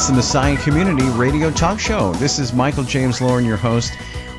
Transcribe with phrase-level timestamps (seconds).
[0.00, 2.14] It's the Messiah Community Radio Talk Show.
[2.14, 3.92] This is Michael James Lauren, your host.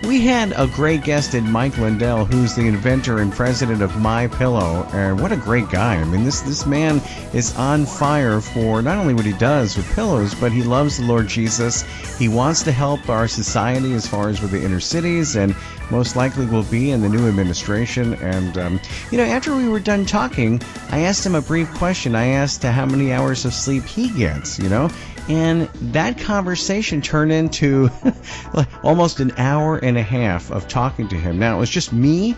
[0.06, 4.26] We had a great guest in Mike Lindell, who's the inventor and president of My
[4.26, 5.98] Pillow, and what a great guy!
[5.98, 7.00] I mean, this this man
[7.32, 11.06] is on fire for not only what he does with pillows, but he loves the
[11.06, 11.84] Lord Jesus.
[12.18, 15.56] He wants to help our society as far as with the inner cities, and
[15.92, 18.16] most likely will be in the new administration.
[18.16, 18.82] And um,
[19.12, 20.60] you know, after we were done talking,
[20.90, 22.16] I asked him a brief question.
[22.16, 24.58] I asked how many hours of sleep he gets.
[24.58, 24.90] You know,
[25.30, 27.90] and that conversation turned into
[28.84, 31.40] almost an hour and a half of talking to him.
[31.40, 32.36] Now, it was just me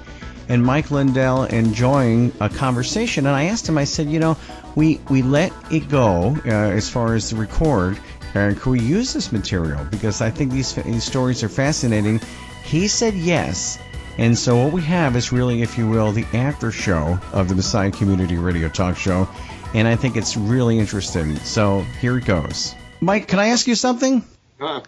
[0.50, 3.26] and Mike Lindell enjoying a conversation.
[3.26, 4.38] And I asked him, I said, you know,
[4.76, 7.98] we, we let it go uh, as far as the record.
[8.36, 9.86] And can we use this material?
[9.86, 12.20] Because I think these, these stories are fascinating.
[12.64, 13.80] He said yes.
[14.18, 17.56] And so what we have is really, if you will, the after show of the
[17.56, 19.28] Messiah Community Radio Talk Show
[19.74, 21.36] and I think it's really interesting.
[21.38, 22.76] So here it goes.
[23.04, 24.24] Mike, can I ask you something?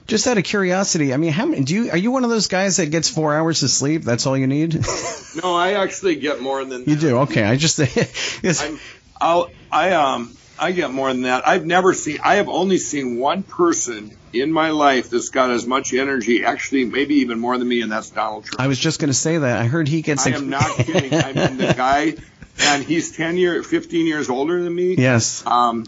[0.08, 2.48] Just out of curiosity, I mean, how many do you are you one of those
[2.48, 4.04] guys that gets four hours of sleep?
[4.04, 4.76] That's all you need?
[5.44, 6.90] no, I actually get more than that.
[6.90, 7.18] You do?
[7.20, 7.78] Okay, I just
[8.62, 8.80] I'm,
[9.20, 11.46] I'll I um I get more than that.
[11.46, 12.20] I've never seen.
[12.24, 16.86] I have only seen one person in my life that's got as much energy, actually,
[16.86, 18.62] maybe even more than me, and that's Donald Trump.
[18.62, 19.62] I was just going to say that.
[19.62, 20.26] I heard he gets.
[20.26, 21.14] I am not kidding.
[21.14, 22.16] I mean, the guy
[22.60, 24.96] and he's 10 year, 15 years older than me.
[24.96, 25.46] Yes.
[25.46, 25.86] Um,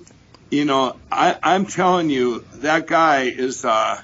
[0.50, 4.02] you know, I, I'm telling you, that guy is, uh,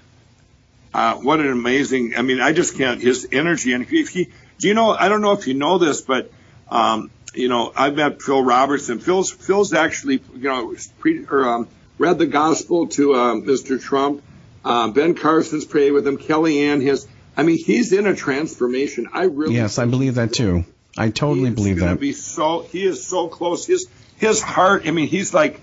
[0.93, 3.73] uh, what an amazing, I mean, I just can't, his energy.
[3.73, 4.25] And if he,
[4.59, 6.31] do you know, I don't know if you know this, but,
[6.69, 8.99] um, you know, I've met Phil Robertson.
[8.99, 13.81] Phil's, Phil's actually, you know, pre, or, um, read the gospel to, um, Mr.
[13.81, 14.23] Trump.
[14.65, 16.17] Uh, ben Carson's prayed with him.
[16.17, 19.09] Kellyanne has, I mean, he's in a transformation.
[19.11, 19.55] I really.
[19.55, 20.65] Yes, I believe that too.
[20.97, 21.99] I totally believe that he's believe that.
[21.99, 23.65] Be so he is so close.
[23.65, 24.83] His his heart.
[24.85, 25.59] I mean, he's like,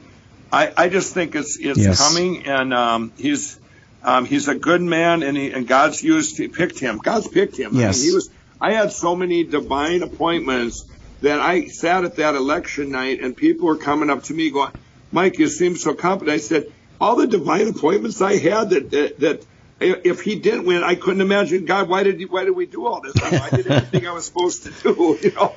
[0.53, 2.07] I I just think it's it's yes.
[2.07, 3.59] coming, and um, he's
[4.03, 6.99] um, he's a good man, and he and God's used he picked him.
[6.99, 7.75] God's picked him.
[7.75, 7.97] Yes.
[7.97, 8.31] I mean, he was.
[8.61, 10.85] I had so many divine appointments
[11.23, 14.73] that I sat at that election night, and people were coming up to me going,
[15.13, 19.19] "Mike, you seem so confident." I said, "All the divine appointments I had that that."
[19.21, 19.45] that
[19.83, 21.65] if he didn't win, I couldn't imagine.
[21.65, 23.15] God, why did he, why did we do all this?
[23.17, 25.55] I, I did everything I was supposed to do, you know.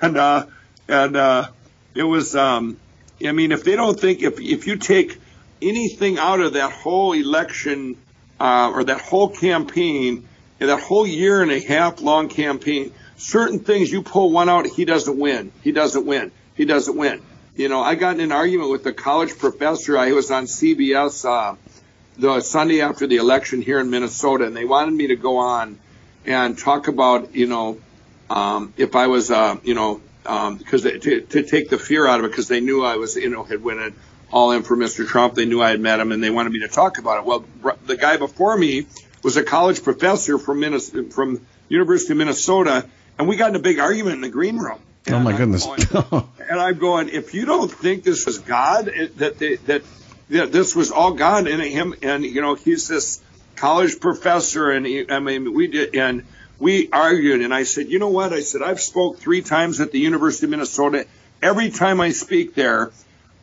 [0.00, 0.46] And uh,
[0.88, 1.48] and uh,
[1.94, 2.34] it was.
[2.34, 2.78] Um,
[3.24, 5.18] I mean, if they don't think if if you take
[5.62, 7.96] anything out of that whole election
[8.38, 10.28] uh, or that whole campaign,
[10.58, 14.84] that whole year and a half long campaign, certain things you pull one out, he
[14.84, 15.52] doesn't win.
[15.62, 16.30] He doesn't win.
[16.54, 17.22] He doesn't win.
[17.56, 19.96] You know, I got in an argument with a college professor.
[19.96, 21.24] I was on CBS.
[21.24, 21.56] Uh,
[22.18, 25.78] the Sunday after the election here in Minnesota, and they wanted me to go on
[26.24, 27.78] and talk about, you know,
[28.30, 32.20] um, if I was, uh, you know, because um, to, to take the fear out
[32.20, 33.94] of it, because they knew I was, you know, had went
[34.32, 35.06] all in for Mr.
[35.06, 35.34] Trump.
[35.34, 37.24] They knew I had met him, and they wanted me to talk about it.
[37.24, 37.44] Well,
[37.84, 38.86] the guy before me
[39.22, 42.86] was a college professor from Minnesota, from University of Minnesota,
[43.18, 44.78] and we got in a big argument in the green room.
[45.08, 45.64] Oh my I'm goodness!
[45.64, 45.82] Going,
[46.50, 49.82] and I'm going, if you don't think this is God, that they, that
[50.28, 53.22] yeah, this was all God in him, and you know he's this
[53.54, 56.24] college professor, and he, I mean we did, and
[56.58, 58.32] we argued, and I said, you know what?
[58.32, 61.06] I said I've spoke three times at the University of Minnesota.
[61.42, 62.92] Every time I speak there,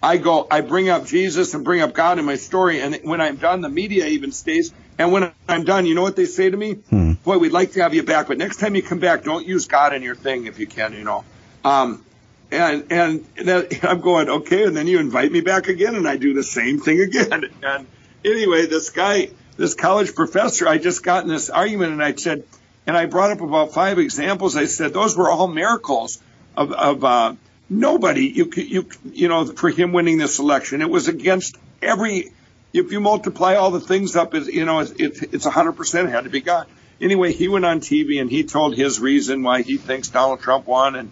[0.01, 3.21] I go, I bring up Jesus and bring up God in my story, and when
[3.21, 4.73] I'm done, the media even stays.
[4.97, 6.73] And when I'm done, you know what they say to me?
[6.73, 7.13] Hmm.
[7.23, 9.65] Boy, we'd like to have you back, but next time you come back, don't use
[9.67, 11.23] God in your thing if you can, you know.
[11.63, 12.05] Um,
[12.51, 16.17] and and that, I'm going okay, and then you invite me back again, and I
[16.17, 17.49] do the same thing again.
[17.63, 17.87] And
[18.25, 22.43] anyway, this guy, this college professor, I just got in this argument, and I said,
[22.85, 24.55] and I brought up about five examples.
[24.55, 26.21] I said those were all miracles
[26.55, 27.35] of of uh,
[27.69, 28.27] nobody.
[28.27, 32.31] You you you know for him winning this election, it was against every.
[32.73, 36.23] If you multiply all the things up, is you know it's it's 100 percent had
[36.23, 36.67] to be God.
[36.99, 40.67] Anyway, he went on TV and he told his reason why he thinks Donald Trump
[40.67, 41.11] won, and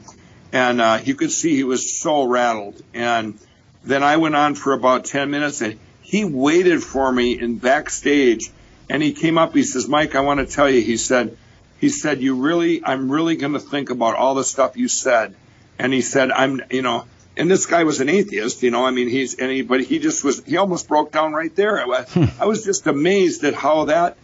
[0.51, 2.81] and uh, you could see he was so rattled.
[2.93, 3.37] And
[3.83, 8.51] then I went on for about 10 minutes, and he waited for me in backstage,
[8.89, 9.53] and he came up.
[9.53, 11.37] He says, "Mike, I want to tell you," he said,
[11.81, 15.35] "He said you really, I'm really going to think about all the stuff you said."
[15.77, 17.05] And he said, "I'm, you know."
[17.35, 18.85] And this guy was an atheist, you know.
[18.85, 20.43] I mean, he's and he, but he just was.
[20.45, 21.81] He almost broke down right there.
[21.81, 22.17] I was.
[22.39, 24.17] I was just amazed at how that,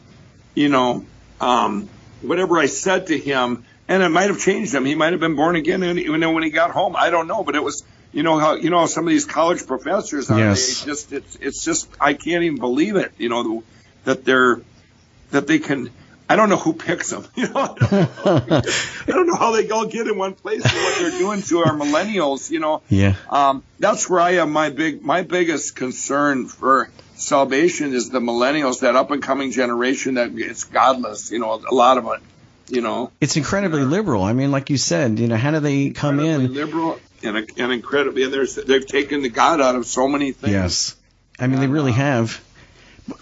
[0.56, 1.06] you know,
[1.42, 1.90] um,
[2.22, 4.86] whatever I said to him and it might have changed him.
[4.86, 7.44] He might have been born again, and even when he got home, I don't know.
[7.44, 10.38] But it was, you know how you know some of these college professors are.
[10.38, 10.82] Yes.
[10.82, 13.14] They just it's it's just I can't even believe it.
[13.18, 13.64] You know
[14.04, 14.62] that they're
[15.32, 15.90] that they can.
[16.30, 17.26] I don't know who picks them.
[17.36, 18.62] You know, I don't know,
[19.08, 21.60] I don't know how they all get in one place and what they're doing to
[21.60, 22.50] our millennials.
[22.50, 23.16] You know, yeah.
[23.30, 28.82] Um, that's where I have my big, my biggest concern for salvation is the millennials,
[28.82, 31.32] that up and coming generation that it's godless.
[31.32, 32.22] You know, a lot of it.
[32.70, 34.24] You know, it's incredibly liberal.
[34.24, 36.54] I mean, like you said, you know, how do they come in?
[36.54, 40.54] Liberal and, and incredibly, and there's they've taken the God out of so many things.
[40.54, 40.96] Yes,
[41.40, 42.44] I mean, they really have.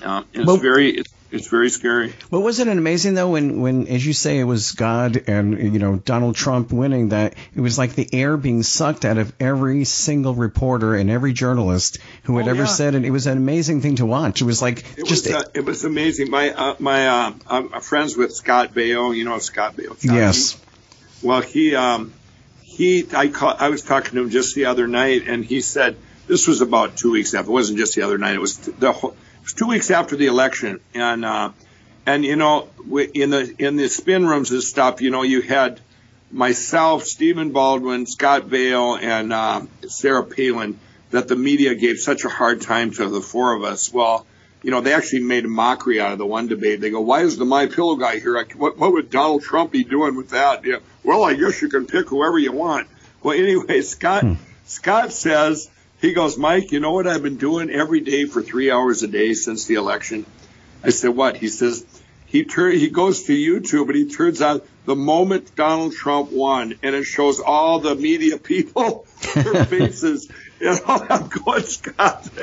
[0.04, 0.98] Uh, it's well, very.
[0.98, 2.14] It's, it's very scary.
[2.32, 5.80] Well, wasn't it amazing though when, when, as you say, it was God and you
[5.80, 9.86] know Donald Trump winning that it was like the air being sucked out of every
[9.86, 12.68] single reporter and every journalist who had oh, ever yeah.
[12.68, 13.06] said it.
[13.06, 14.42] It was an amazing thing to watch.
[14.42, 16.30] It was like it just was, uh, it was amazing.
[16.30, 19.16] My uh, my uh, I'm friends with Scott Baio.
[19.16, 19.98] You know Scott Baio.
[19.98, 20.54] Scott, yes.
[21.22, 22.14] He, well, he um
[22.62, 25.98] he I call, I was talking to him just the other night, and he said
[26.28, 27.50] this was about two weeks after.
[27.50, 28.36] It wasn't just the other night.
[28.36, 31.51] It was the whole was two weeks after the election, and uh,
[32.06, 32.68] and you know,
[33.13, 35.80] in the in the spin rooms and stuff, you know, you had
[36.31, 40.80] myself, Stephen Baldwin, Scott Baio, and uh, Sarah Palin
[41.12, 43.94] that the media gave such a hard time to the four of us.
[43.94, 44.25] Well,
[44.63, 46.81] you know, they actually made a mockery out of the one debate.
[46.81, 48.44] They go, "Why is the My Pillow guy here?
[48.56, 51.86] What, what would Donald Trump be doing with that?" Yeah, well, I guess you can
[51.86, 52.88] pick whoever you want.
[53.21, 54.33] Well, anyway, Scott hmm.
[54.65, 55.69] Scott says
[56.01, 59.07] he goes, Mike, you know what I've been doing every day for three hours a
[59.07, 60.25] day since the election?
[60.83, 61.38] I said, what?
[61.38, 61.86] He says,
[62.25, 66.75] he tur- he goes to YouTube and he turns on the moment Donald Trump won,
[66.83, 70.30] and it shows all the media people, their faces.
[70.59, 72.30] You know, I'm going, Scott.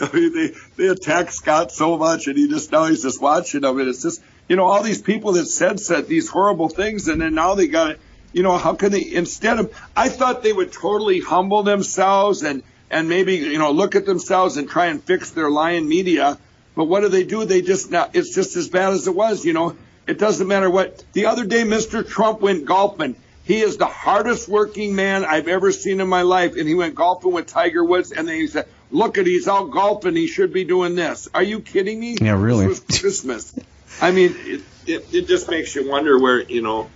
[0.00, 3.62] I mean, they, they attack Scott so much, and he just now he's just watching
[3.62, 7.08] them, and it's just, you know, all these people that said said these horrible things,
[7.08, 8.00] and then now they got it
[8.32, 12.62] you know, how can they instead of I thought they would totally humble themselves and
[12.90, 16.38] and maybe you know look at themselves and try and fix their lying media.
[16.74, 17.44] But what do they do?
[17.44, 19.44] They just now it's just as bad as it was.
[19.44, 21.04] You know, it doesn't matter what.
[21.12, 22.06] The other day, Mr.
[22.06, 23.16] Trump went golfing.
[23.44, 26.94] He is the hardest working man I've ever seen in my life, and he went
[26.94, 30.14] golfing with Tiger Woods, and then he said, "Look at he's out golfing.
[30.14, 32.16] He should be doing this." Are you kidding me?
[32.20, 32.68] Yeah, really.
[32.68, 33.54] This was Christmas.
[34.00, 36.90] I mean, it, it, it just makes you wonder where you know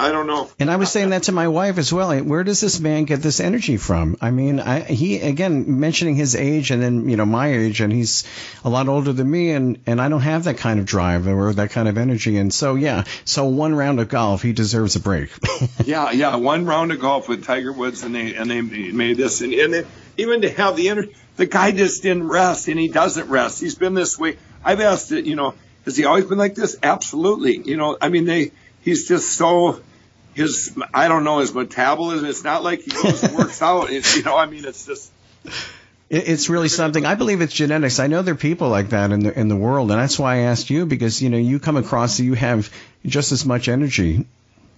[0.00, 0.48] I don't know.
[0.58, 2.18] And I was saying that to my wife as well.
[2.18, 4.16] Where does this man get this energy from?
[4.20, 7.92] I mean, I, he again mentioning his age and then you know my age, and
[7.92, 8.24] he's
[8.64, 11.52] a lot older than me, and and I don't have that kind of drive or
[11.52, 12.38] that kind of energy.
[12.38, 15.30] And so yeah, so one round of golf, he deserves a break.
[15.84, 19.42] yeah, yeah, one round of golf with Tiger Woods, and they and they made this,
[19.42, 19.86] and, and
[20.16, 23.60] even to have the energy, the guy just didn't rest, and he doesn't rest.
[23.60, 24.38] He's been this way.
[24.64, 25.54] I've asked it, you know,
[25.84, 26.76] has he always been like this?
[26.82, 27.58] Absolutely.
[27.58, 28.52] You know, I mean, they
[28.82, 29.80] he's just so
[30.40, 32.26] his I don't know his metabolism.
[32.26, 33.90] It's not like he goes and works out.
[33.90, 35.12] It's, you know, I mean, it's just.
[36.08, 37.06] It's really something.
[37.06, 38.00] I believe it's genetics.
[38.00, 40.34] I know there are people like that in the in the world, and that's why
[40.34, 42.68] I asked you because you know you come across you have
[43.06, 44.26] just as much energy.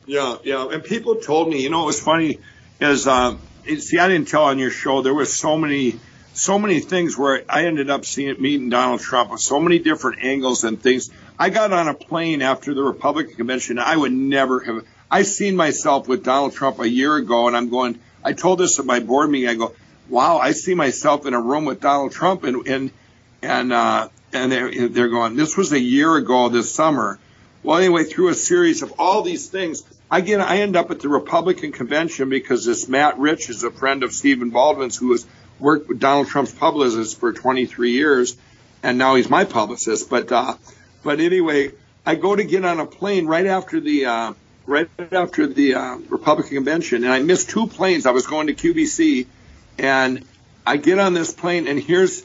[0.04, 0.68] Yeah, yeah.
[0.68, 2.40] And people told me, you know, it was funny
[2.80, 5.00] is uh, see, I didn't tell on your show.
[5.00, 5.98] There was so many
[6.34, 10.22] so many things where I ended up seeing meeting Donald Trump with so many different
[10.22, 11.10] angles and things.
[11.38, 13.78] I got on a plane after the Republican convention.
[13.78, 14.86] I would never have.
[15.12, 18.00] I seen myself with Donald Trump a year ago, and I'm going.
[18.24, 19.50] I told this at my board meeting.
[19.50, 19.74] I go,
[20.08, 22.90] wow, I see myself in a room with Donald Trump, and and
[23.42, 25.36] and uh, and they're they're going.
[25.36, 27.18] This was a year ago this summer.
[27.62, 31.00] Well, anyway, through a series of all these things, I get I end up at
[31.00, 35.26] the Republican convention because this Matt Rich is a friend of Stephen Baldwin's who has
[35.58, 38.34] worked with Donald Trump's publicist for 23 years,
[38.82, 40.08] and now he's my publicist.
[40.08, 40.54] But uh,
[41.02, 41.72] but anyway,
[42.06, 44.32] I go to get on a plane right after the uh,
[44.66, 48.06] right after the uh, Republican convention, and I missed two planes.
[48.06, 49.26] I was going to QVC,
[49.78, 50.24] and
[50.66, 52.24] I get on this plane, and here's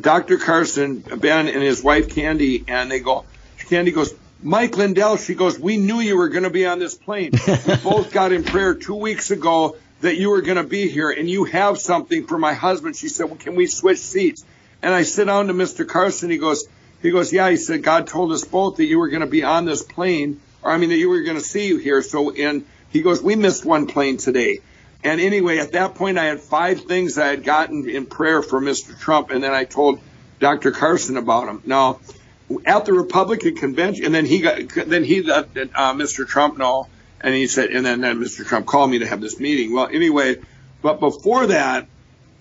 [0.00, 0.38] Dr.
[0.38, 3.24] Carson, Ben, and his wife Candy, and they go.
[3.68, 5.16] Candy goes, Mike Lindell.
[5.16, 7.32] She goes, we knew you were going to be on this plane.
[7.46, 11.10] we both got in prayer two weeks ago that you were going to be here,
[11.10, 12.96] and you have something for my husband.
[12.96, 14.44] She said, well, can we switch seats?
[14.80, 15.86] And I sit down to Mr.
[15.86, 16.30] Carson.
[16.30, 16.68] He goes,
[17.02, 17.50] he goes, yeah.
[17.50, 20.40] He said, God told us both that you were going to be on this plane
[20.62, 22.02] or I mean, that you were going to see you here.
[22.02, 24.60] So, and he goes, we missed one plane today.
[25.04, 28.60] And anyway, at that point, I had five things I had gotten in prayer for
[28.60, 28.98] Mr.
[28.98, 30.00] Trump, and then I told
[30.40, 30.72] Dr.
[30.72, 31.62] Carson about him.
[31.64, 32.00] Now,
[32.64, 36.26] at the Republican convention, and then he got, then he uh, Mr.
[36.26, 36.88] Trump know,
[37.20, 38.44] and he said, and then, then Mr.
[38.44, 39.72] Trump called me to have this meeting.
[39.72, 40.36] Well, anyway,
[40.82, 41.86] but before that,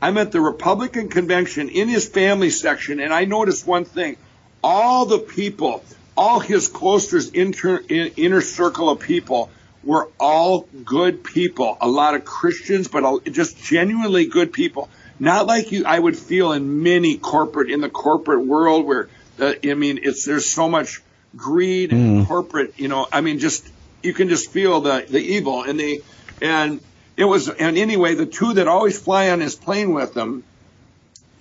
[0.01, 4.17] I'm at the Republican convention in his family section, and I noticed one thing:
[4.63, 5.83] all the people
[6.17, 9.49] all his closest inter, inner circle of people
[9.83, 11.77] were all good people.
[11.79, 14.89] A lot of Christians, but just genuinely good people.
[15.19, 19.09] Not like you, I would feel in many corporate, in the corporate world where,
[19.39, 21.01] uh, I mean, it's, there's so much
[21.35, 22.27] greed and mm.
[22.27, 23.67] corporate, you know, I mean, just
[24.03, 26.03] you can just feel the the evil and the
[26.41, 26.79] and
[27.15, 30.43] it was and anyway, the two that always fly on his plane with him,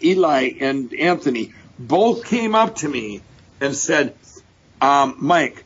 [0.02, 3.22] Eli and Anthony, both came up to me
[3.60, 4.14] and said,
[4.80, 5.64] um, Mike,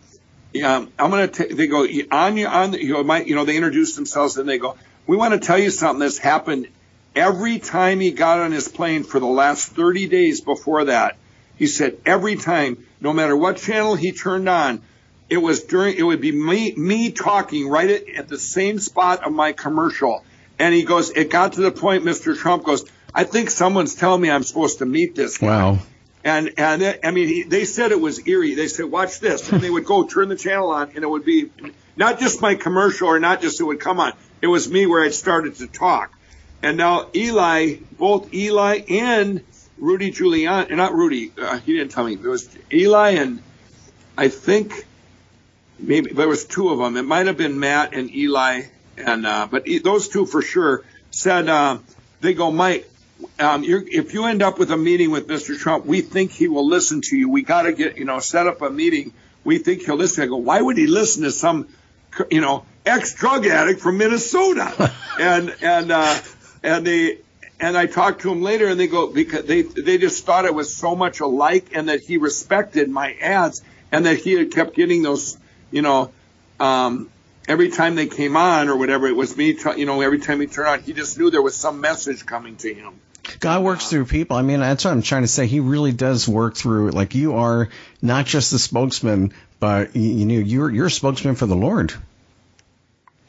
[0.53, 1.29] yeah, I'm gonna.
[1.29, 2.73] T- they go on you on.
[2.73, 3.27] You know, Mike.
[3.27, 4.77] You know, they introduce themselves and they go,
[5.07, 6.69] "We want to tell you something that's happened
[7.15, 11.17] every time he got on his plane for the last 30 days before that."
[11.57, 14.83] He said every time, no matter what channel he turned on,
[15.29, 15.97] it was during.
[15.97, 20.25] It would be me me talking right at, at the same spot of my commercial.
[20.59, 22.05] And he goes, it got to the point.
[22.05, 22.37] Mr.
[22.37, 25.47] Trump goes, I think someone's telling me I'm supposed to meet this guy.
[25.47, 25.79] Wow.
[26.23, 28.55] And and it, I mean, he, they said it was eerie.
[28.55, 31.25] They said, "Watch this," and they would go turn the channel on, and it would
[31.25, 31.51] be
[31.97, 34.13] not just my commercial, or not just it would come on.
[34.43, 36.13] It was me where I'd started to talk.
[36.63, 39.43] And now Eli, both Eli and
[39.79, 42.15] Rudy Giuliani, not Rudy, uh, he didn't tell me.
[42.15, 43.43] It was Eli and
[44.17, 44.87] I think
[45.79, 46.97] maybe there was two of them.
[46.99, 48.65] It might have been Matt and Eli,
[48.99, 51.79] and uh, but those two for sure said uh,
[52.21, 52.90] they go, Mike
[53.39, 55.59] um, if you end up with a meeting with Mr.
[55.59, 57.29] Trump, we think he will listen to you.
[57.29, 59.13] We got to get, you know, set up a meeting.
[59.45, 60.25] We think he'll listen.
[60.25, 61.69] I go, why would he listen to some,
[62.31, 64.93] you know, ex drug addict from Minnesota?
[65.21, 66.21] and and uh,
[66.63, 67.19] and they
[67.59, 70.55] and I talked to him later, and they go because they they just thought it
[70.55, 73.63] was so much alike, and that he respected my ads,
[73.93, 75.39] and that he had kept getting those,
[75.71, 76.11] you know,
[76.59, 77.11] um,
[77.49, 80.47] every time they came on or whatever, it was me, you know, every time he
[80.47, 82.95] turned on, he just knew there was some message coming to him.
[83.39, 84.37] God works through people.
[84.37, 85.47] I mean, that's what I'm trying to say.
[85.47, 86.91] He really does work through.
[86.91, 87.69] Like you are
[88.03, 91.93] not just the spokesman, but you know you're you're a spokesman for the Lord.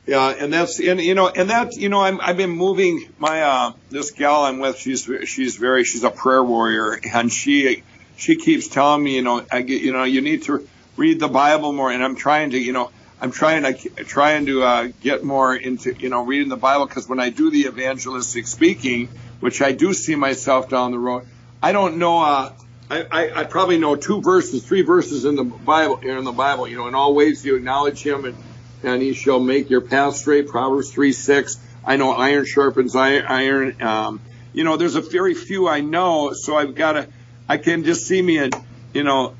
[0.05, 3.41] Yeah, and that's and you know and that you know I'm I've been moving my
[3.43, 4.77] uh this gal I'm with.
[4.77, 7.83] She's she's very she's a prayer warrior, and she
[8.17, 10.67] she keeps telling me you know I get you know you need to
[10.97, 12.91] read the Bible more, and I'm trying to you know.
[13.23, 17.07] I'm trying to trying to uh, get more into you know reading the Bible because
[17.07, 19.09] when I do the evangelistic speaking,
[19.41, 21.27] which I do see myself down the road.
[21.61, 22.19] I don't know.
[22.19, 22.53] Uh,
[22.89, 25.97] I, I, I probably know two verses, three verses in the Bible.
[25.97, 28.37] In the Bible, you know, in all ways you acknowledge Him, and
[28.83, 30.47] and He shall make your path straight.
[30.47, 31.57] Proverbs three six.
[31.85, 33.81] I know iron sharpens iron.
[33.81, 34.21] Um,
[34.53, 37.07] you know, there's a very few I know, so I've got to.
[37.49, 38.55] I can just see me, and
[38.93, 39.35] you know,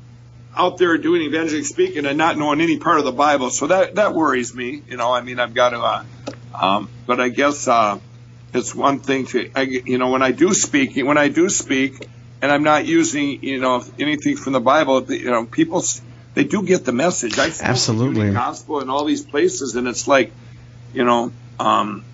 [0.56, 3.50] out there doing evangelical speaking and not knowing any part of the Bible.
[3.50, 4.82] So that that worries me.
[4.88, 5.80] You know, I mean, I've got to.
[5.80, 6.04] Uh,
[6.60, 7.68] um, but I guess.
[7.68, 7.98] Uh,
[8.54, 12.08] it's one thing to, I, you know, when I do speak, when I do speak,
[12.40, 15.82] and I'm not using, you know, anything from the Bible, you know, people,
[16.34, 17.38] they do get the message.
[17.38, 20.32] I absolutely the gospel in all these places, and it's like,
[20.92, 22.04] you know, um,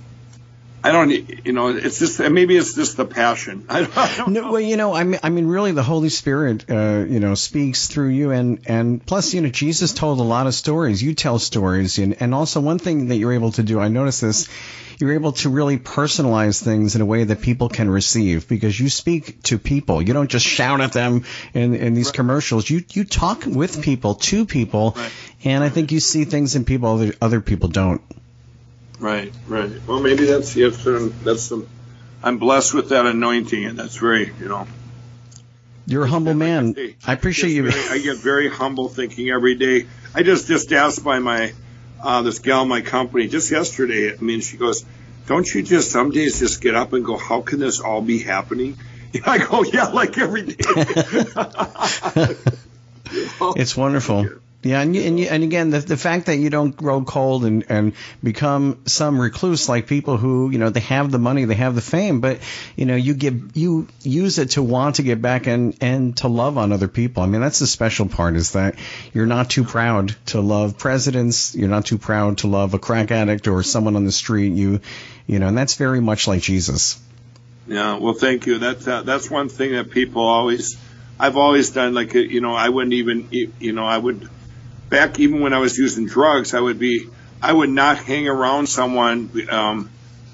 [0.88, 3.66] I don't, you know, it's just maybe it's just the passion.
[3.68, 4.52] I don't, I don't no, know.
[4.52, 7.88] Well, you know, I mean, I mean, really, the Holy Spirit, uh, you know, speaks
[7.88, 11.02] through you, and and plus, you know, Jesus told a lot of stories.
[11.02, 14.23] You tell stories, and and also one thing that you're able to do, I noticed
[14.23, 14.49] this,
[14.99, 18.88] you're able to really personalize things in a way that people can receive because you
[18.88, 20.00] speak to people.
[20.00, 22.14] You don't just shout at them in in these right.
[22.14, 22.71] commercials.
[22.71, 25.12] You you talk with people to people, right.
[25.45, 28.00] and I think you see things in people other other people don't.
[28.99, 29.71] Right, right.
[29.87, 31.69] Well, maybe that's yes, that's some.
[32.23, 34.67] I'm blessed with that anointing, and that's very, you know.
[35.87, 36.75] You're a humble man.
[36.76, 37.71] I, I appreciate you.
[37.71, 39.87] Very, I get very humble thinking every day.
[40.14, 41.52] I just just asked by my
[42.02, 44.12] uh, this gal in my company just yesterday.
[44.12, 44.85] I mean, she goes,
[45.26, 48.19] "Don't you just some days just get up and go, how can this all be
[48.19, 48.76] happening?"
[49.25, 52.35] I go, "Yeah, like every day." you know?
[53.57, 54.28] It's wonderful.
[54.61, 57.45] Yeah, and you, and, you, and again, the, the fact that you don't grow cold
[57.45, 57.93] and, and
[58.25, 61.81] become some recluse like people who you know they have the money, they have the
[61.81, 62.41] fame, but
[62.75, 66.27] you know you give you use it to want to get back and and to
[66.27, 67.23] love on other people.
[67.23, 68.75] I mean, that's the special part is that
[69.15, 73.12] you're not too proud to love presidents, you're not too proud to love a crack
[73.12, 74.55] addict or someone on the street.
[74.55, 74.81] You
[75.29, 77.00] you know, and that's very much like Jesus.
[77.69, 78.59] Yeah, well, thank you.
[78.59, 80.77] That's uh, that's one thing that people always.
[81.21, 84.29] I've always done like you know I wouldn't even you know I would
[84.88, 87.09] back even when I was using drugs, I would be
[87.40, 89.90] I would not hang around someone um,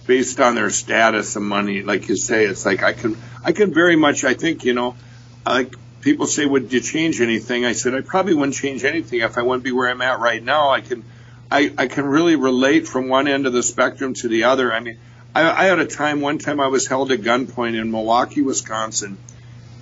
[0.07, 2.45] based on their status and money, like you say.
[2.45, 4.97] It's like I can I can very much I think you know
[5.45, 7.65] like people say would you change anything?
[7.65, 10.43] I said I probably wouldn't change anything if I wouldn't be where I'm at right
[10.43, 10.71] now.
[10.71, 11.05] I can
[11.51, 14.73] I, I can really relate from one end of the spectrum to the other.
[14.73, 14.99] I mean,
[15.35, 19.19] I, I had a time one time I was held at gunpoint in Milwaukee, Wisconsin,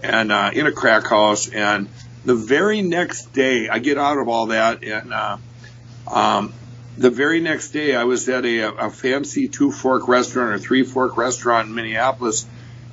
[0.03, 1.89] and uh, in a crack house and
[2.25, 5.39] the very next day, I get out of all that, and uh,
[6.07, 6.53] um,
[6.97, 10.83] the very next day, I was at a, a fancy two fork restaurant or three
[10.83, 12.47] fork restaurant in Minneapolis,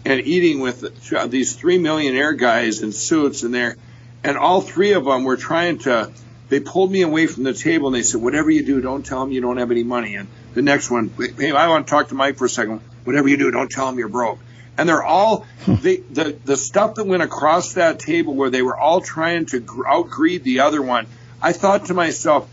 [0.06, 3.76] and eating with these three millionaire guys in suits, and they're
[4.24, 6.12] and all three of them were trying to.
[6.50, 9.20] They pulled me away from the table and they said, "Whatever you do, don't tell
[9.20, 12.10] them you don't have any money." And the next one, hey, I want to talk
[12.10, 12.82] to Mike for a second.
[13.04, 14.40] Whatever you do, don't tell them you're broke.
[14.80, 18.78] And they're all they, the the stuff that went across that table where they were
[18.78, 21.06] all trying to outgreed the other one.
[21.42, 22.50] I thought to myself,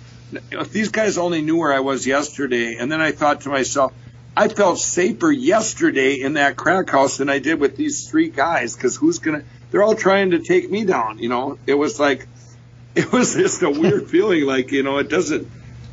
[0.50, 3.92] if these guys only knew where I was yesterday, and then I thought to myself,
[4.36, 8.74] I felt safer yesterday in that crack house than I did with these three guys
[8.74, 9.44] because who's gonna?
[9.70, 11.20] They're all trying to take me down.
[11.20, 12.26] You know, it was like,
[12.96, 14.46] it was just a weird feeling.
[14.46, 15.48] Like you know, it doesn't.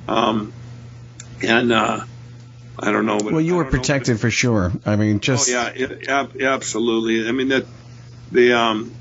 [0.07, 0.51] Um,
[1.43, 2.05] and uh,
[2.79, 3.19] I don't know.
[3.21, 4.71] well, you were protected know, for sure.
[4.85, 5.49] I mean, just.
[5.49, 7.27] Oh yeah, it, absolutely.
[7.27, 7.65] I mean that
[8.31, 8.93] the um.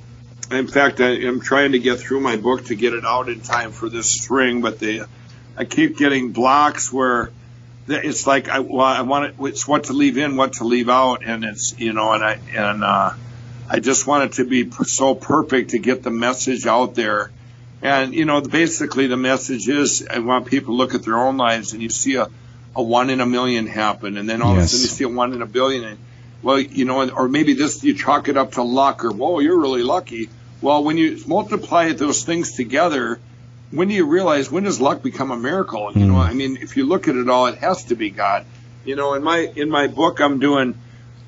[0.51, 3.41] In fact, I am trying to get through my book to get it out in
[3.41, 5.07] time for this spring, but the
[5.57, 7.31] I keep getting blocks where
[7.89, 10.89] it's like I, well, I want it, it's what to leave in, what to leave
[10.89, 13.13] out, and it's you know, and I and uh,
[13.69, 17.31] I just want it to be so perfect to get the message out there.
[17.81, 21.37] And you know, basically the message is I want people to look at their own
[21.37, 22.29] lives, and you see a,
[22.75, 24.59] a one in a million happen, and then all yes.
[24.59, 25.85] of a sudden you see a one in a billion.
[25.85, 25.99] And,
[26.43, 29.61] well, you know, or maybe this you chalk it up to luck, or whoa, you're
[29.61, 30.29] really lucky.
[30.61, 33.19] Well, when you multiply those things together,
[33.71, 35.89] when do you realize when does luck become a miracle?
[35.89, 36.21] And, you know, hmm.
[36.21, 38.45] I mean, if you look at it all, it has to be God.
[38.85, 40.75] You know, in my in my book, I'm doing,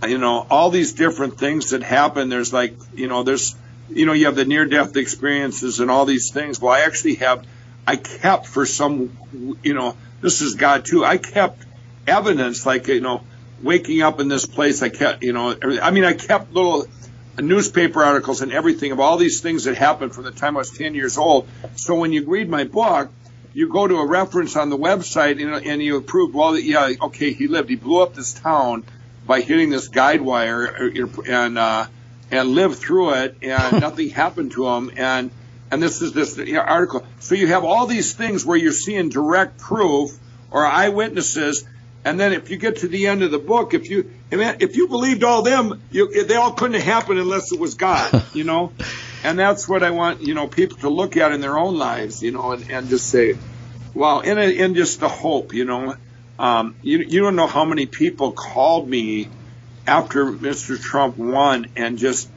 [0.06, 2.28] you know, all these different things that happen.
[2.28, 3.54] There's like, you know, there's,
[3.88, 6.60] you know, you have the near death experiences and all these things.
[6.60, 7.46] Well, I actually have,
[7.86, 9.16] I kept for some,
[9.62, 11.04] you know, this is God too.
[11.04, 11.62] I kept
[12.06, 13.22] evidence, like you know,
[13.62, 14.82] waking up in this place.
[14.82, 16.86] I kept, you know, I mean, I kept little
[17.38, 20.70] newspaper articles and everything of all these things that happened from the time I was
[20.70, 21.46] 10 years old.
[21.76, 23.10] So when you read my book,
[23.52, 27.34] you go to a reference on the website and, and you prove, well, yeah, okay,
[27.34, 28.82] he lived, he blew up this town
[29.26, 31.86] by hitting this guy wire uh, and, uh,
[32.30, 34.90] and lived through it and nothing happened to him.
[34.96, 35.30] And,
[35.70, 37.06] and this is this article.
[37.20, 40.10] So you have all these things where you're seeing direct proof
[40.50, 41.64] or eyewitnesses
[42.04, 44.88] and then if you get to the end of the book, if you if you
[44.88, 48.72] believed all them, you, they all couldn't have happened unless it was God, you know.
[49.24, 52.22] and that's what I want, you know, people to look at in their own lives,
[52.22, 53.36] you know, and, and just say,
[53.94, 55.96] well, in a, in just the hope, you know.
[56.38, 59.28] Um, you you don't know how many people called me
[59.86, 60.80] after Mr.
[60.80, 62.28] Trump won and just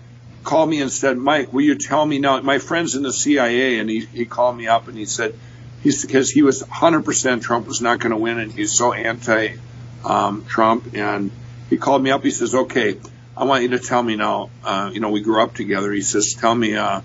[0.48, 2.40] called me and said, Mike, will you tell me now?
[2.42, 5.36] My friend's in the CIA, and he he called me up and he said
[5.84, 9.58] he's because he was 100% Trump was not going to win, and he's so anti
[10.06, 10.96] um, Trump.
[10.96, 11.32] And
[11.70, 12.24] he called me up.
[12.24, 12.98] He says, "Okay,
[13.36, 14.50] I want you to tell me now.
[14.64, 15.92] Uh, you know, we grew up together.
[15.92, 17.02] He says, tell me, uh,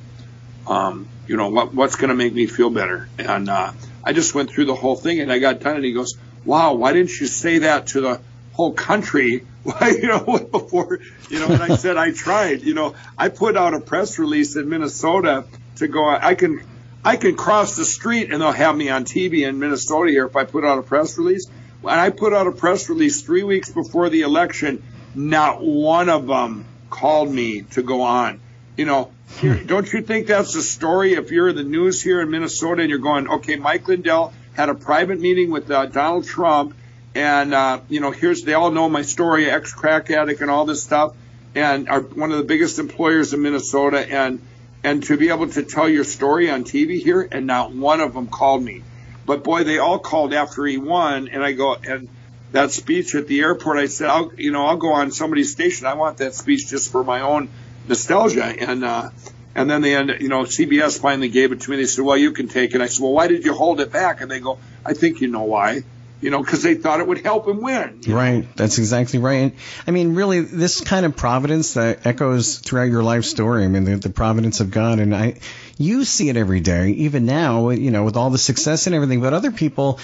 [0.69, 3.73] um, you know, what what's going to make me feel better." And uh,
[4.05, 5.77] I just went through the whole thing, and I got done.
[5.77, 8.21] And he goes, "Wow, why didn't you say that to the
[8.53, 9.45] whole country?"
[9.83, 10.99] You know, before,
[11.29, 14.57] you know, and I said, I tried, you know, I put out a press release
[14.57, 15.45] in Minnesota
[15.77, 16.63] to go, I can
[17.05, 20.37] I can cross the street and they'll have me on TV in Minnesota here if
[20.37, 21.49] I put out a press release.
[21.81, 26.29] When I put out a press release three weeks before the election, not one of
[26.29, 28.41] them called me to go on.
[28.77, 29.67] You know, hmm.
[29.67, 31.15] don't you think that's a story?
[31.15, 34.69] If you're in the news here in Minnesota and you're going, okay, Mike Lindell had
[34.69, 36.75] a private meeting with uh, Donald Trump,
[37.15, 40.65] and uh, you know, here's they all know my story, ex crack addict, and all
[40.65, 41.15] this stuff,
[41.55, 44.41] and are one of the biggest employers in Minnesota, and
[44.85, 48.15] and to be able to tell your story on TV here, and not one of
[48.15, 48.83] them called me.
[49.27, 52.09] But boy, they all called after he won, and I go and
[52.53, 53.79] that speech at the airport.
[53.79, 55.87] I said, I'll, you know, I'll go on somebody's station.
[55.87, 57.49] I want that speech just for my own
[57.89, 58.45] nostalgia.
[58.45, 59.11] And uh,
[59.55, 61.77] and then they end, you know, CBS finally gave it to me.
[61.77, 62.81] They said, well, you can take it.
[62.81, 64.23] I said, well, why did you hold it back?
[64.23, 65.83] And they go, I think you know why
[66.23, 68.01] you know, because they thought it would help him win.
[68.07, 68.47] Right.
[68.57, 69.55] That's exactly right.
[69.87, 73.65] I mean, really, this kind of providence that echoes throughout your life story.
[73.65, 75.41] I mean, the, the providence of God, and I,
[75.77, 79.21] you see it every day, even now, you know, with all the success and everything.
[79.21, 79.99] But other people,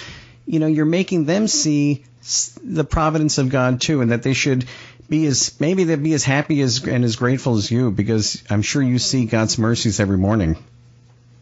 [0.45, 2.03] you know, you're making them see
[2.63, 4.65] the providence of God too, and that they should
[5.07, 8.61] be as maybe they'd be as happy as and as grateful as you, because I'm
[8.61, 10.57] sure you see God's mercies every morning.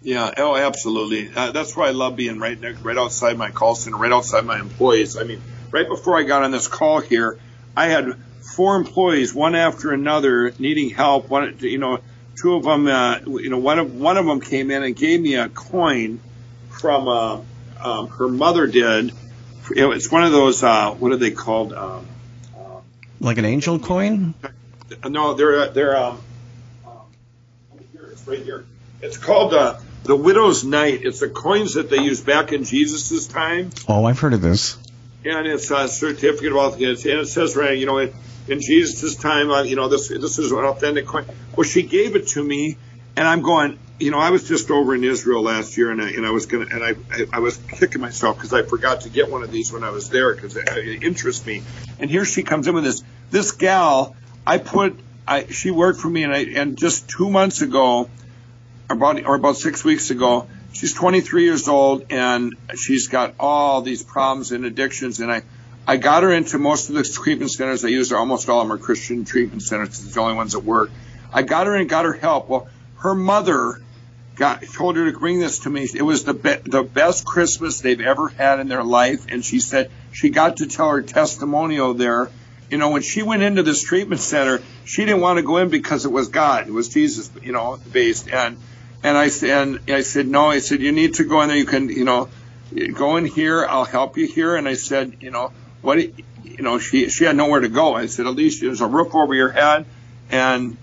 [0.01, 0.31] Yeah.
[0.37, 1.29] Oh, absolutely.
[1.35, 4.45] Uh, that's why I love being right next, right outside my call center, right outside
[4.45, 5.17] my employees.
[5.17, 7.39] I mean, right before I got on this call here,
[7.75, 8.15] I had
[8.55, 11.29] four employees, one after another, needing help.
[11.29, 11.99] One, you know,
[12.35, 15.19] two of them, uh, you know, one of one of them came in and gave
[15.21, 16.19] me a coin
[16.69, 17.41] from uh,
[17.81, 19.11] um, her mother did.
[19.69, 20.63] It's one of those.
[20.63, 21.73] Uh, what are they called?
[21.73, 22.07] Um,
[22.57, 22.79] uh,
[23.19, 24.33] like an angel coin?
[25.03, 25.97] No, they're they're.
[25.97, 26.21] Um,
[26.85, 26.93] um,
[27.91, 28.65] here, it's right here.
[29.01, 31.01] It's called uh, the widow's mite.
[31.03, 33.69] It's the coins that they used back in Jesus' time.
[33.87, 34.77] Oh, I've heard of this.
[35.25, 37.11] And it's a certificate of authenticity.
[37.11, 38.13] And it says right, you know, in,
[38.47, 41.25] in Jesus' time, uh, you know, this this is an authentic coin.
[41.55, 42.77] Well, she gave it to me,
[43.15, 43.79] and I'm going.
[43.99, 46.45] you know, I was just over in Israel last year, and I and I was
[46.45, 49.51] gonna and I I, I was kicking myself because I forgot to get one of
[49.51, 51.63] these when I was there because it, it interests me.
[51.99, 54.15] And here she comes in with this this gal.
[54.45, 58.09] I put I she worked for me, and I and just two months ago,
[58.89, 64.03] about or about six weeks ago, she's 23 years old and she's got all these
[64.03, 65.43] problems and addictions, and I.
[65.89, 68.11] I got her into most of the treatment centers I use.
[68.11, 70.03] Almost all of them are Christian treatment centers.
[70.03, 70.91] It's the only ones that work.
[71.31, 72.49] I got her and got her help.
[72.49, 73.81] Well, her mother
[74.35, 75.87] got told her to bring this to me.
[75.93, 79.59] It was the be- the best Christmas they've ever had in their life, and she
[79.59, 82.29] said she got to tell her testimonial there.
[82.69, 85.69] You know, when she went into this treatment center, she didn't want to go in
[85.69, 88.29] because it was God, it was Jesus, you know, based.
[88.29, 88.57] And
[89.03, 90.47] and I said, and I said no.
[90.49, 91.57] I said you need to go in there.
[91.57, 92.29] You can, you know,
[92.93, 93.65] go in here.
[93.65, 94.55] I'll help you here.
[94.55, 97.93] And I said, you know, what, you know, she she had nowhere to go.
[97.93, 99.85] I said at least there's a roof over your head,
[100.29, 100.77] and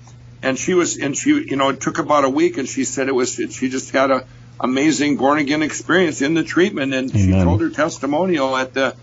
[0.44, 3.08] and she was and she you know it took about a week and she said
[3.08, 4.24] it was she just had a
[4.60, 7.24] amazing born again experience in the treatment and Amen.
[7.24, 8.94] she told her testimonial at the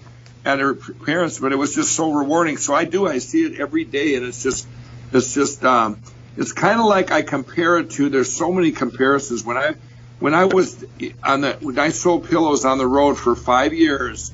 [0.46, 3.60] at her parents but it was just so rewarding so i do i see it
[3.60, 4.68] every day and it's just
[5.12, 6.00] it's just um
[6.38, 9.74] it's kind of like i compare it to there's so many comparisons when i
[10.20, 10.84] when i was
[11.24, 14.32] on the when i sold pillows on the road for five years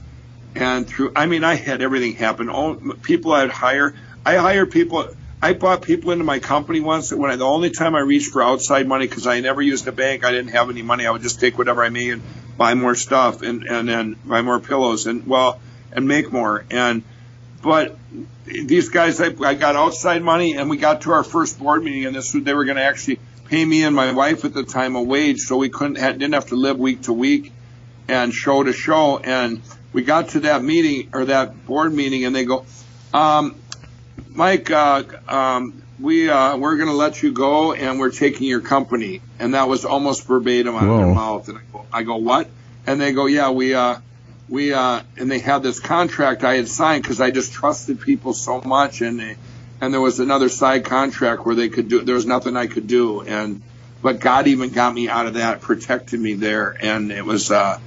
[0.56, 5.08] and through i mean i had everything happen all people i'd hire i hired people
[5.40, 8.42] I brought people into my company once when I, the only time I reached for
[8.42, 11.06] outside money because I never used a bank, I didn't have any money.
[11.06, 12.24] I would just take whatever I made and
[12.58, 15.60] buy more stuff and and then buy more pillows and well
[15.92, 16.66] and make more.
[16.72, 17.04] And
[17.62, 17.98] but
[18.46, 22.06] these guys, I, I got outside money and we got to our first board meeting
[22.06, 24.96] and this they were going to actually pay me and my wife at the time
[24.96, 27.52] a wage so we couldn't had, didn't have to live week to week
[28.08, 29.18] and show to show.
[29.18, 29.62] And
[29.94, 32.66] we got to that meeting or that board meeting and they go.
[33.14, 33.56] Um,
[34.30, 38.62] Mike, uh, um, we uh, we're going to let you go, and we're taking your
[38.62, 41.50] company, and that was almost verbatim out of their mouth.
[41.50, 42.48] And I go, I go, what?
[42.86, 43.98] And they go, yeah, we uh,
[44.50, 48.34] we uh, and they had this contract I had signed because I just trusted people
[48.34, 49.36] so much, and they,
[49.82, 52.02] and there was another side contract where they could do.
[52.02, 53.62] There was nothing I could do, and
[54.02, 57.52] but God even got me out of that, protected me there, and it was.
[57.52, 57.80] Uh,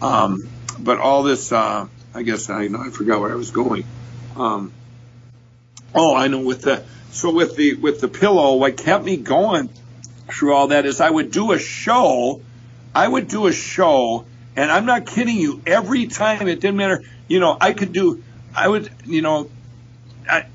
[0.00, 3.84] um, but all this, uh, I guess I I forgot where I was going.
[4.36, 4.72] Um,
[5.94, 6.40] Oh, I know.
[6.40, 9.70] With the so with the with the pillow, what kept me going
[10.28, 12.42] through all that is I would do a show.
[12.94, 14.24] I would do a show,
[14.58, 15.62] and I'm not kidding you.
[15.64, 17.04] Every time it didn't matter.
[17.28, 18.24] You know, I could do.
[18.54, 18.90] I would.
[19.04, 19.48] You know,
[20.28, 20.46] I,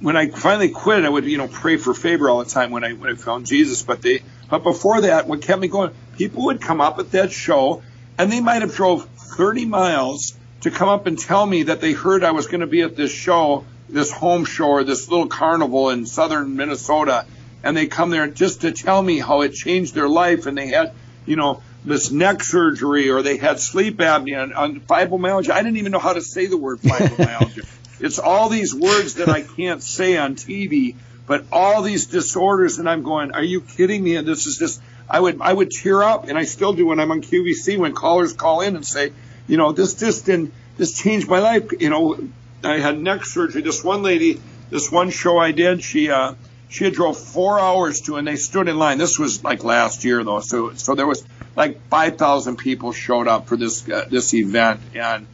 [0.00, 2.84] when I finally quit, I would you know pray for favor all the time when
[2.84, 3.82] I when I found Jesus.
[3.82, 7.32] But they but before that, what kept me going, people would come up at that
[7.32, 7.82] show,
[8.16, 11.92] and they might have drove 30 miles to come up and tell me that they
[11.92, 15.90] heard I was going to be at this show this home show this little carnival
[15.90, 17.26] in southern Minnesota,
[17.64, 20.68] and they come there just to tell me how it changed their life, and they
[20.68, 20.92] had,
[21.24, 25.50] you know, this neck surgery, or they had sleep apnea and, and fibromyalgia.
[25.50, 27.66] I didn't even know how to say the word fibromyalgia.
[28.00, 30.96] it's all these words that I can't say on TV,
[31.26, 34.16] but all these disorders, and I'm going, are you kidding me?
[34.16, 36.98] And this is just, I would, I would tear up, and I still do when
[36.98, 39.12] I'm on QVC when callers call in and say,
[39.46, 41.70] you know, this just didn't, this changed my life.
[41.80, 42.18] You know,
[42.64, 43.62] I had neck surgery.
[43.62, 46.34] This one lady, this one show I did, she uh,
[46.68, 48.98] she had drove four hours to, and they stood in line.
[48.98, 51.24] This was like last year though, so so there was
[51.56, 55.26] like five thousand people showed up for this uh, this event, and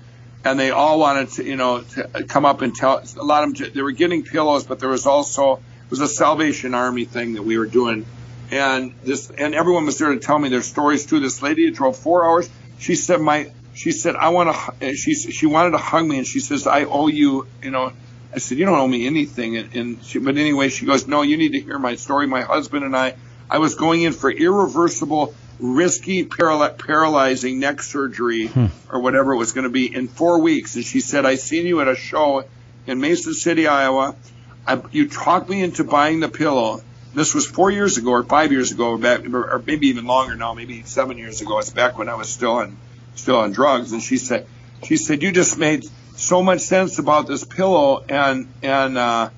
[0.44, 3.02] and they all wanted to you know to come up and tell.
[3.18, 6.08] A lot of them they were getting pillows, but there was also it was a
[6.08, 8.06] Salvation Army thing that we were doing,
[8.50, 11.20] and this and everyone was there to tell me their stories too.
[11.20, 12.48] This lady drove four hours.
[12.78, 16.26] She said my she said, I want to, she, she wanted to hug me and
[16.26, 17.92] she says, I owe you, you know,
[18.34, 19.56] I said, you don't owe me anything.
[19.56, 22.26] And, and she, but anyway, she goes, no, you need to hear my story.
[22.26, 23.14] My husband and I,
[23.50, 28.66] I was going in for irreversible, risky, paral- paralyzing neck surgery hmm.
[28.90, 30.76] or whatever it was going to be in four weeks.
[30.76, 32.44] And she said, I seen you at a show
[32.86, 34.16] in Mason City, Iowa.
[34.66, 36.82] I, you talked me into buying the pillow.
[37.14, 40.34] This was four years ago or five years ago, or, back, or maybe even longer
[40.34, 41.58] now, maybe seven years ago.
[41.58, 42.76] It's back when I was still in
[43.14, 44.46] still on drugs, and she said,
[44.82, 45.84] she said, you just made
[46.16, 49.30] so much sense about this pillow, and and uh,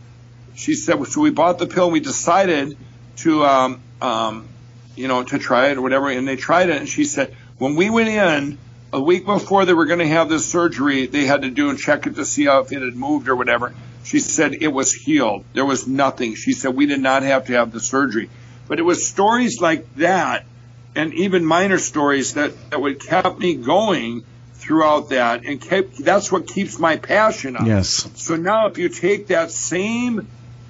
[0.55, 2.77] she said, so we bought the pill, and we decided
[3.17, 4.49] to, um, um,
[4.97, 7.77] you know, to try it or whatever, and they tried it, and she said, when
[7.77, 8.59] we went in
[8.93, 11.79] a week before they were going to have this surgery, they had to do and
[11.79, 13.75] check it to see how if it had moved or whatever.
[14.05, 15.45] She said it was healed.
[15.53, 16.35] There was nothing.
[16.35, 18.31] She said we did not have to have the surgery.
[18.69, 20.47] But it was stories like that
[20.95, 26.31] and even minor stories that, that would kept me going throughout that and kept that's
[26.31, 27.67] what keeps my passion up.
[27.67, 28.09] Yes.
[28.15, 30.29] So now if you take that same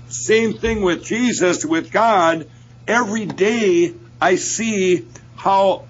[0.08, 2.48] same thing with Jesus, with God,
[2.88, 5.06] every day I see
[5.36, 5.84] how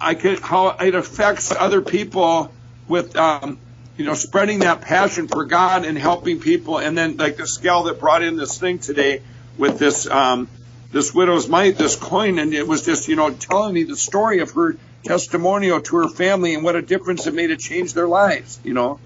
[0.00, 2.50] I can how it affects other people
[2.88, 3.60] with um,
[3.96, 6.78] you know spreading that passion for God and helping people.
[6.78, 9.22] And then like this gal that brought in this thing today
[9.56, 10.48] with this um,
[10.90, 14.40] this widow's mite, this coin, and it was just you know telling me the story
[14.40, 18.08] of her testimonial to her family and what a difference it made to change their
[18.08, 18.58] lives.
[18.64, 18.98] You know.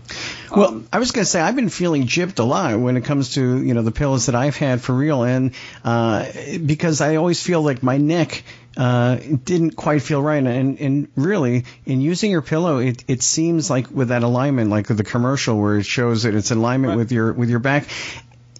[0.56, 3.04] Well, um, I was going to say I've been feeling gypped a lot when it
[3.04, 5.52] comes to you know the pills that I've had for real, and
[5.84, 6.26] uh,
[6.64, 8.44] because I always feel like my neck
[8.76, 10.42] uh, didn't quite feel right.
[10.42, 14.86] And, and really, in using your pillow, it, it seems like with that alignment, like
[14.86, 16.98] the commercial where it shows that it's in alignment right.
[16.98, 17.88] with your with your back,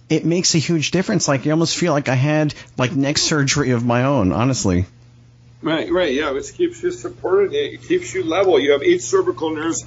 [0.09, 1.27] it makes a huge difference.
[1.27, 4.85] Like you almost feel like I had like neck surgery of my own, honestly.
[5.61, 6.35] Right, right, yeah.
[6.35, 7.53] It keeps you supported.
[7.53, 8.59] It keeps you level.
[8.59, 9.83] You have eight cervical nerves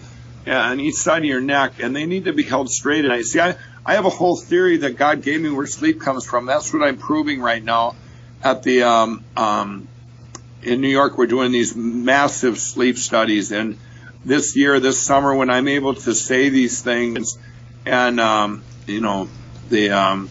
[0.48, 3.04] on each side of your neck, and they need to be held straight.
[3.04, 6.00] And I see, I, I have a whole theory that God gave me where sleep
[6.00, 6.46] comes from.
[6.46, 7.96] That's what I'm proving right now
[8.42, 9.88] at the um, um,
[10.62, 11.18] in New York.
[11.18, 13.78] We're doing these massive sleep studies, and
[14.24, 17.38] this year, this summer, when I'm able to say these things,
[17.86, 19.28] and um, you know,
[19.68, 20.30] the um,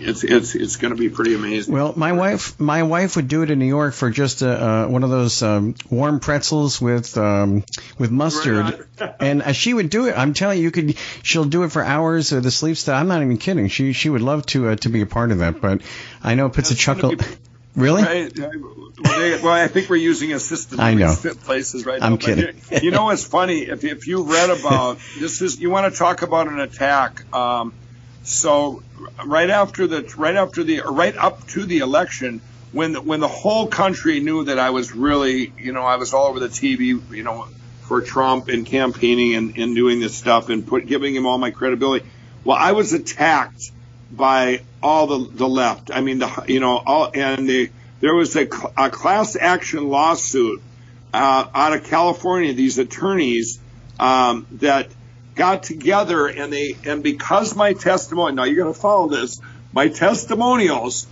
[0.00, 1.72] it's it's it's going to be pretty amazing.
[1.72, 4.88] Well, my wife my wife would do it in New York for just a, uh,
[4.88, 7.64] one of those um, warm pretzels with um,
[7.98, 10.16] with mustard, right and uh, she would do it.
[10.16, 12.98] I'm telling you, you could she'll do it for hours of the sleep study.
[12.98, 13.68] I'm not even kidding.
[13.68, 15.82] She she would love to uh, to be a part of that, but
[16.22, 17.16] I know it puts That's a chuckle.
[17.16, 17.24] Be,
[17.76, 18.02] really?
[18.02, 20.80] Right, well, I think we're using a system.
[20.80, 22.16] I know places right I'm now.
[22.18, 22.60] kidding.
[22.70, 23.60] You, you, know what's funny?
[23.60, 27.32] If if you read about this is you want to talk about an attack.
[27.34, 27.72] Um,
[28.22, 28.82] so
[29.24, 32.40] right after the right after the right up to the election,
[32.72, 36.12] when the, when the whole country knew that I was really, you know, I was
[36.12, 37.46] all over the TV, you know,
[37.82, 41.50] for Trump and campaigning and, and doing this stuff and put giving him all my
[41.50, 42.06] credibility.
[42.44, 43.70] Well, I was attacked
[44.10, 45.90] by all the the left.
[45.92, 50.62] I mean, the you know, all and the there was a, a class action lawsuit
[51.12, 52.52] uh, out of California.
[52.52, 53.58] These attorneys
[53.98, 54.88] um, that
[55.40, 59.40] got together and they and because my testimony now you're going to follow this
[59.72, 61.06] my testimonials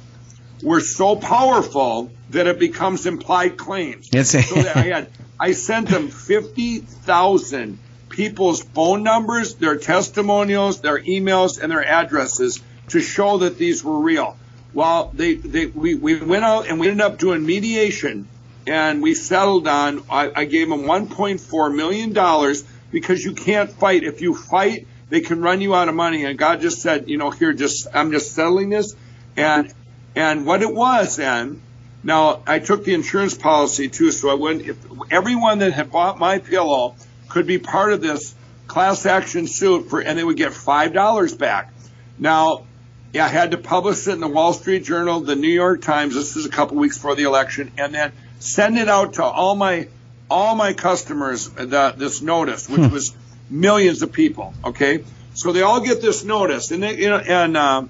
[0.63, 4.33] were so powerful that it becomes implied claims yes.
[4.33, 5.11] so I had
[5.41, 7.79] I sent them 50,000
[8.11, 13.99] people's phone numbers their testimonials their emails and their addresses to show that these were
[13.99, 14.37] real
[14.75, 18.29] well they, they we, we went out and we ended up doing mediation
[18.67, 24.05] and we settled on I, I gave them 1.4 million dollars because you can't fight.
[24.05, 26.25] If you fight, they can run you out of money.
[26.25, 28.95] And God just said, you know, here, just I'm just settling this.
[29.37, 29.73] And
[30.15, 31.63] and what it was then.
[32.03, 34.67] Now I took the insurance policy too, so I wouldn't.
[34.67, 34.77] If
[35.11, 36.95] everyone that had bought my pillow
[37.29, 38.35] could be part of this
[38.67, 41.73] class action suit for, and they would get five dollars back.
[42.19, 42.67] Now,
[43.13, 46.15] yeah, I had to publish it in the Wall Street Journal, the New York Times.
[46.15, 49.57] This is a couple weeks before the election, and then send it out to all
[49.57, 49.89] my
[50.31, 52.93] all my customers the, this notice, which hmm.
[52.93, 53.15] was
[53.51, 54.55] millions of people.
[54.65, 57.85] Okay, so they all get this notice, and they, you know, and uh,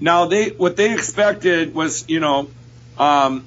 [0.00, 2.48] now they what they expected was, you know,
[2.98, 3.44] um,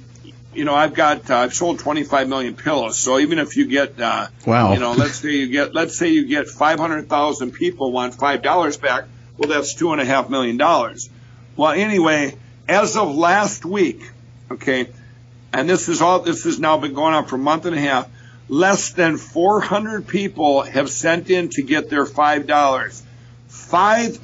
[0.53, 3.99] you know, I've got uh, I've sold 25 million pillows, so even if you get,
[3.99, 8.15] uh, wow, you know, let's say you get, let's say you get 500,000 people want
[8.15, 9.05] five dollars back,
[9.37, 11.09] well, that's two and a half million dollars.
[11.55, 12.35] Well, anyway,
[12.67, 14.01] as of last week,
[14.51, 14.87] okay,
[15.53, 17.79] and this is all this has now been going on for a month and a
[17.79, 18.09] half.
[18.49, 23.03] Less than 400 people have sent in to get their five dollars.
[23.47, 24.19] Five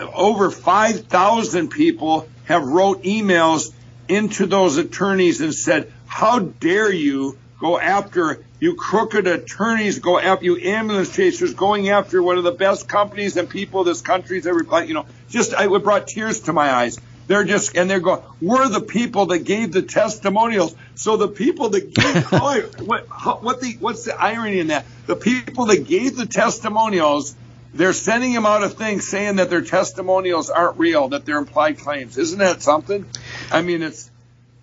[0.00, 3.72] over 5,000 people have wrote emails
[4.08, 10.44] into those attorneys and said, "How dare you go after you crooked attorneys, go after
[10.44, 14.64] you ambulance chasers, going after one of the best companies and people this country's ever,
[14.84, 18.22] you know, just it brought tears to my eyes." They're just and they're going.
[18.40, 20.74] We're the people that gave the testimonials.
[20.94, 24.84] So the people that gave oh, what, what the what's the irony in that?
[25.06, 27.34] The people that gave the testimonials,
[27.72, 31.78] they're sending them out a thing saying that their testimonials aren't real, that they're implied
[31.78, 32.18] claims.
[32.18, 33.06] Isn't that something?
[33.50, 34.10] I mean, it's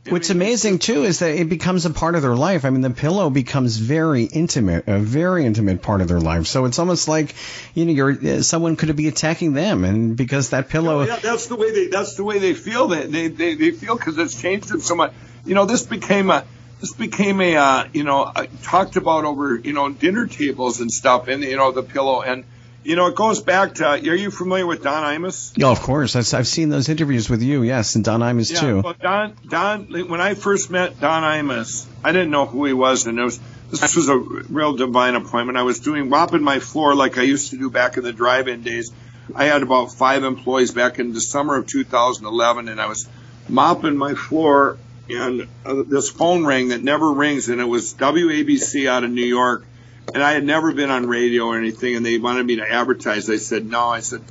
[0.09, 2.65] What's amazing too is that it becomes a part of their life.
[2.65, 6.47] I mean, the pillow becomes very intimate, a very intimate part of their life.
[6.47, 7.35] So it's almost like,
[7.75, 11.03] you know, you're uh, someone could be attacking them, and because that pillow.
[11.03, 11.87] Yeah, that's the way they.
[11.87, 12.87] That's the way they feel.
[12.87, 15.13] That they they, they feel because it's changed them so much.
[15.45, 16.45] You know, this became a
[16.79, 20.91] this became a uh, you know uh, talked about over you know dinner tables and
[20.91, 22.43] stuff, and you know the pillow and
[22.83, 23.85] you know, it goes back to.
[23.85, 25.53] Are you familiar with Don Imus?
[25.55, 26.15] Yeah, of course.
[26.15, 27.63] I've, I've seen those interviews with you.
[27.63, 28.81] Yes, and Don Imus yeah, too.
[28.81, 29.85] Well, Don, Don.
[30.07, 33.39] When I first met Don Imus, I didn't know who he was, and it was
[33.69, 35.57] this was a real divine appointment.
[35.57, 38.63] I was doing mopping my floor like I used to do back in the drive-in
[38.63, 38.91] days.
[39.33, 43.07] I had about five employees back in the summer of 2011, and I was
[43.47, 44.77] mopping my floor
[45.09, 49.25] and uh, this phone rang that never rings, and it was WABC out of New
[49.25, 49.65] York,
[50.13, 53.29] and I had never been on radio or anything, and they wanted me to advertise.
[53.29, 53.87] I said no.
[53.87, 54.21] I said,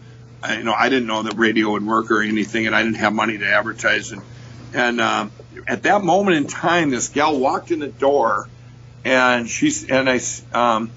[0.42, 2.96] I, you know, I didn't know that radio would work or anything, and I didn't
[2.96, 4.12] have money to advertise.
[4.12, 4.22] And
[4.74, 5.28] and uh,
[5.66, 8.48] at that moment in time, this gal walked in the door,
[9.04, 10.20] and she's and I
[10.52, 10.90] um,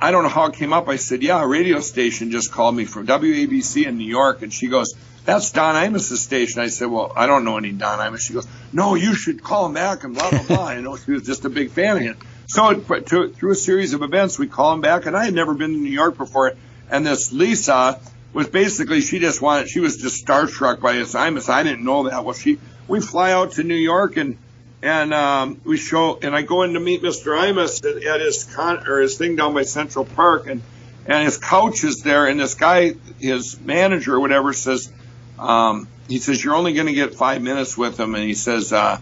[0.00, 0.88] I don't know how it came up.
[0.88, 4.52] I said, yeah, a radio station just called me from WABC in New York, and
[4.52, 6.60] she goes, that's Don Imus's station.
[6.60, 8.20] I said, well, I don't know any Don Imus.
[8.20, 10.70] She goes, no, you should call him back and blah blah blah.
[10.72, 12.16] you know, she was just a big fan of him.
[12.50, 15.54] So to, through a series of events, we call him back, and I had never
[15.54, 16.54] been to New York before.
[16.90, 18.00] And this Lisa
[18.32, 21.48] was basically she just wanted she was just starstruck by his Imus.
[21.48, 22.24] I didn't know that.
[22.24, 22.58] Well, she
[22.88, 24.36] we fly out to New York and
[24.82, 27.38] and um, we show and I go in to meet Mr.
[27.40, 30.60] Imus at, at his con or his thing down by Central Park and
[31.06, 34.90] and his couch is there and this guy his manager or whatever says
[35.38, 38.72] um, he says you're only going to get five minutes with him and he says
[38.72, 38.98] uh,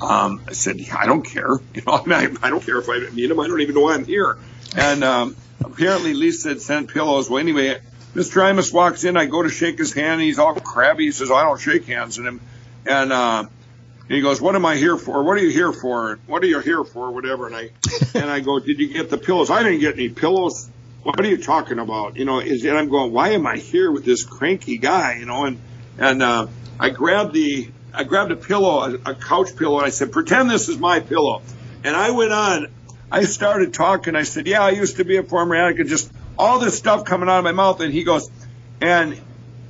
[0.00, 2.98] um, I said yeah, I don't care you know I, I, don't care if I
[3.10, 4.38] meet him I don't even know why I'm here
[4.76, 7.80] and um, apparently Lisa had sent pillows well anyway
[8.14, 8.42] Mr.
[8.42, 11.42] Imus walks in I go to shake his hand he's all crabby he says I
[11.42, 12.40] don't shake hands with him
[12.86, 13.44] and uh,
[14.08, 15.22] he goes, "What am I here for?
[15.22, 16.18] What are you here for?
[16.26, 17.10] What are you here for?
[17.10, 17.70] Whatever." And I
[18.14, 19.50] and I go, "Did you get the pillows?
[19.50, 20.68] I didn't get any pillows.
[21.02, 22.16] What are you talking about?
[22.16, 25.16] You know?" Is and I'm going, "Why am I here with this cranky guy?
[25.18, 25.58] You know?" And
[25.98, 26.46] and uh,
[26.78, 30.50] I grabbed the I grabbed a pillow, a, a couch pillow, and I said, "Pretend
[30.50, 31.42] this is my pillow."
[31.84, 32.66] And I went on.
[33.10, 34.16] I started talking.
[34.16, 37.04] I said, "Yeah, I used to be a former addict," and just all this stuff
[37.04, 37.80] coming out of my mouth.
[37.80, 38.30] And he goes,
[38.80, 39.20] and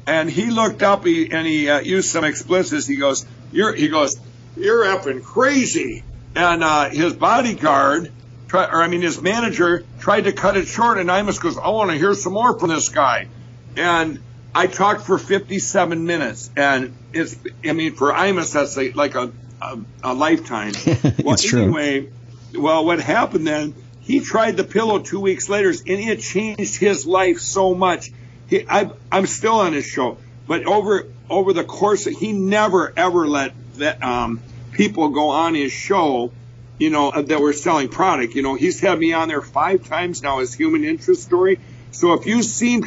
[0.06, 2.86] and he looked up he, and he uh, used some explicits.
[2.86, 4.16] He goes, "You're," he goes,
[4.56, 6.02] "You're effing crazy."
[6.36, 8.10] And uh, his bodyguard,
[8.48, 11.68] try, or I mean, his manager tried to cut it short, and Imus goes, "I
[11.68, 13.28] want to hear some more from this guy."
[13.76, 14.20] And
[14.54, 19.32] I talked for 57 minutes, and it's, I mean, for Imus, that's like, like a,
[19.60, 20.74] a, a lifetime.
[21.22, 22.08] well, it's anyway,
[22.52, 22.62] true.
[22.62, 23.74] well, what happened then?
[24.00, 28.10] He tried the pillow two weeks later, and it changed his life so much
[28.48, 32.92] he, I, I'm still on his show, but over over the course, of, he never
[32.96, 34.40] ever let that um,
[34.72, 36.32] people go on his show,
[36.78, 38.34] you know, that were selling product.
[38.34, 41.58] You know, he's had me on there five times now as human interest story.
[41.94, 42.82] So if you've seen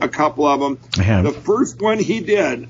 [0.00, 0.78] a couple of them,
[1.24, 2.68] the first one he did,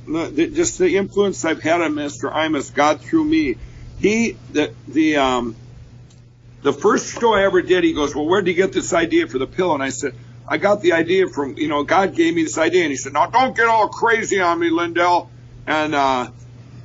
[0.55, 2.33] just the influence I've had on Mr.
[2.33, 3.57] Imus, God through me.
[3.99, 5.57] He the the um
[6.63, 9.29] the first show I ever did, he goes, well, where did you get this idea
[9.29, 9.75] for the pill?
[9.75, 10.15] And I said,
[10.49, 13.13] I got the idea from, you know, God gave me this idea and he said,
[13.13, 15.31] now don't get all crazy on me, Lindell.
[15.67, 16.29] And, uh,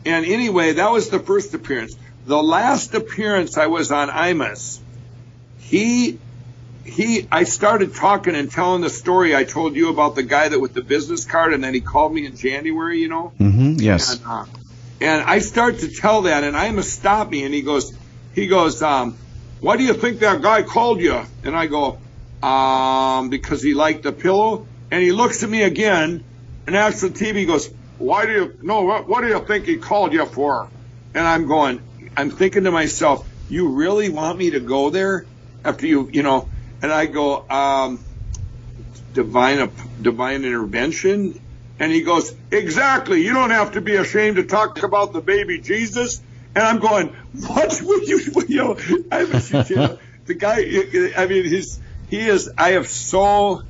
[0.06, 1.96] and anyway, that was the first appearance.
[2.26, 4.80] The last appearance I was on Imus,
[5.60, 6.20] he,
[6.86, 10.60] he, I started talking and telling the story I told you about the guy that
[10.60, 13.34] with the business card and then he called me in January, you know?
[13.40, 14.16] Mm-hmm, yes.
[14.16, 14.46] And, uh,
[15.00, 17.96] and I start to tell that and Imus stopped me and he goes,
[18.34, 19.18] he goes, um,
[19.60, 21.22] why do you think that guy called you?
[21.44, 22.00] And I go,
[22.42, 24.68] um, because he liked the pillow.
[24.90, 26.24] And he looks at me again
[26.68, 29.78] and asks the TV, goes, why do you, no, what, what do you think he
[29.78, 30.68] called you for?
[31.14, 31.82] And I'm going,
[32.18, 35.26] I'm thinking to myself, you really want me to go there
[35.64, 36.50] after you, you know,
[36.82, 38.04] and I go, um,
[39.14, 41.40] divine, divine intervention.
[41.80, 43.24] And he goes, exactly.
[43.24, 46.22] You don't have to be ashamed to talk about the baby Jesus.
[46.56, 47.16] And I'm going,
[47.48, 48.78] what would you, you know,
[49.12, 49.22] I,
[49.70, 50.58] you know the guy,
[51.18, 52.52] I mean, he's, he is.
[52.58, 53.62] I have so,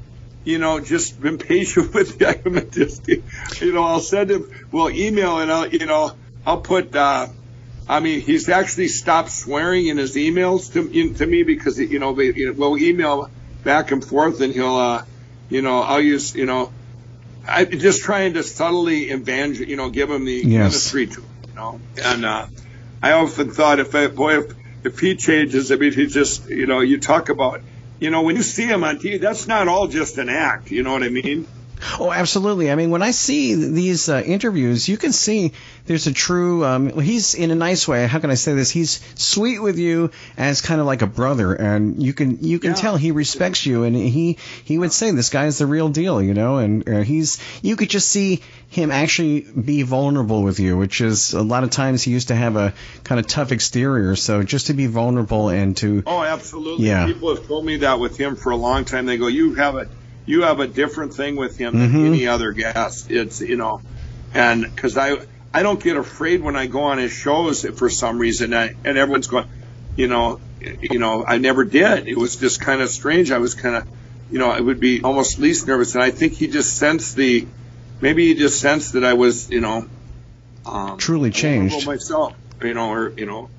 [0.43, 2.69] you know, just been patient with him.
[2.71, 4.45] Just, you know, I'll send him.
[4.71, 6.13] We'll email and I'll, you know,
[6.45, 6.95] I'll put.
[6.95, 7.27] uh
[7.91, 12.13] I mean, he's actually stopped swearing in his emails to to me because you know,
[12.13, 13.29] we'll email
[13.65, 15.03] back and forth, and he'll, uh
[15.49, 16.71] you know, I'll use, you know,
[17.45, 20.45] I just trying to subtly evangel, you know, give him the yes.
[20.45, 22.47] ministry to, you know, and uh
[23.03, 24.53] I often thought if I, boy, if
[24.85, 27.59] if he changes, I mean, he just, you know, you talk about
[27.99, 30.71] you know, when you see him on TV, that's not all just an act.
[30.71, 31.45] You know what I mean?
[31.99, 32.71] Oh, absolutely.
[32.71, 35.53] I mean, when I see these uh, interviews, you can see
[35.85, 36.63] there's a true.
[36.65, 38.07] Um, he's in a nice way.
[38.07, 38.69] How can I say this?
[38.69, 42.71] He's sweet with you as kind of like a brother, and you can you can
[42.71, 42.75] yeah.
[42.75, 46.21] tell he respects you, and he he would say this guy is the real deal,
[46.21, 46.57] you know.
[46.57, 51.33] And uh, he's you could just see him actually be vulnerable with you, which is
[51.33, 52.73] a lot of times he used to have a
[53.03, 54.15] kind of tough exterior.
[54.15, 56.87] So just to be vulnerable and to oh, absolutely.
[56.87, 57.05] Yeah.
[57.05, 59.05] People have told me that with him for a long time.
[59.05, 59.89] They go, you have a
[60.25, 62.05] you have a different thing with him than mm-hmm.
[62.05, 63.11] any other guest.
[63.11, 63.81] It's you know,
[64.33, 65.17] and because I
[65.53, 68.97] I don't get afraid when I go on his shows for some reason, I, and
[68.97, 69.47] everyone's going,
[69.95, 72.07] you know, you know, I never did.
[72.07, 73.31] It was just kind of strange.
[73.31, 73.87] I was kind of,
[74.31, 77.47] you know, I would be almost least nervous, and I think he just sensed the,
[77.99, 79.87] maybe he just sensed that I was, you know,
[80.65, 82.33] um, truly changed myself.
[82.63, 83.49] you know, or you know,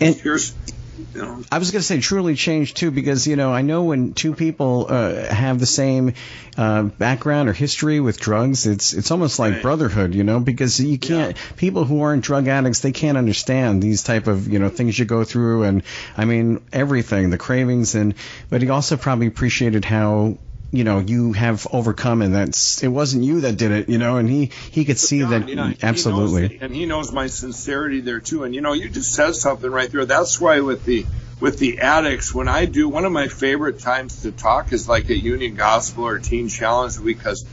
[0.00, 0.54] And- here's,
[0.98, 3.84] you know, I was going to say truly changed too, because you know I know
[3.84, 6.14] when two people uh, have the same
[6.56, 9.62] uh, background or history with drugs, it's it's almost like Right.
[9.62, 14.02] brotherhood, you know, because you can't people who aren't drug addicts they can't understand these
[14.02, 15.82] type of you know things you go through, and
[16.16, 18.14] I mean everything, the cravings, and
[18.50, 20.38] but he also probably appreciated how
[20.70, 24.18] you know you have overcome and that's it wasn't you that did it you know
[24.18, 27.10] and he he could see Yeah, that you know, he absolutely knows- and he knows
[27.12, 28.44] my sincerity there too.
[28.44, 30.04] And you know, you just said something right there.
[30.04, 31.06] That's why with the
[31.40, 35.08] with the addicts, when I do one of my favorite times to talk is like
[35.08, 37.46] at Union Gospel or Teen Challenge because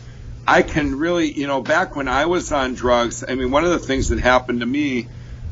[0.47, 3.71] I can really, you know, back when I was on drugs, I mean, one of
[3.71, 5.07] the things that happened to me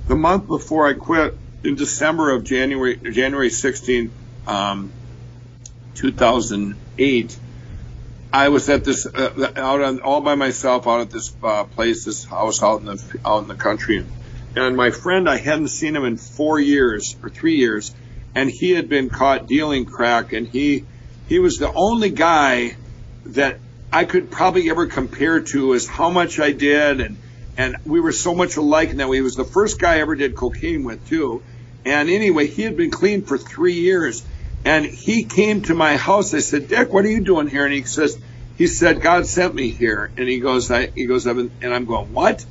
[0.07, 4.11] the month before I quit in December of January January 16,
[4.47, 4.91] um,
[5.95, 7.38] 2008.
[8.34, 12.05] I was at this uh, out on all by myself out at this uh, place,
[12.05, 14.03] this house out in the out in the country,
[14.55, 17.93] and my friend I hadn't seen him in four years or three years,
[18.34, 20.84] and he had been caught dealing crack, and he
[21.27, 22.75] he was the only guy
[23.27, 23.59] that
[23.91, 27.17] I could probably ever compare to as how much I did, and
[27.55, 29.17] and we were so much alike in that way.
[29.17, 31.43] He was the first guy I ever did cocaine with too,
[31.86, 34.23] and anyway, he had been clean for three years.
[34.66, 36.34] And he came to my house.
[36.34, 37.66] I said, Dick, what are you doing here?
[37.66, 38.18] And he says,
[38.57, 40.11] he said, God sent me here.
[40.16, 42.45] And he goes, I, he goes, and I'm going, what?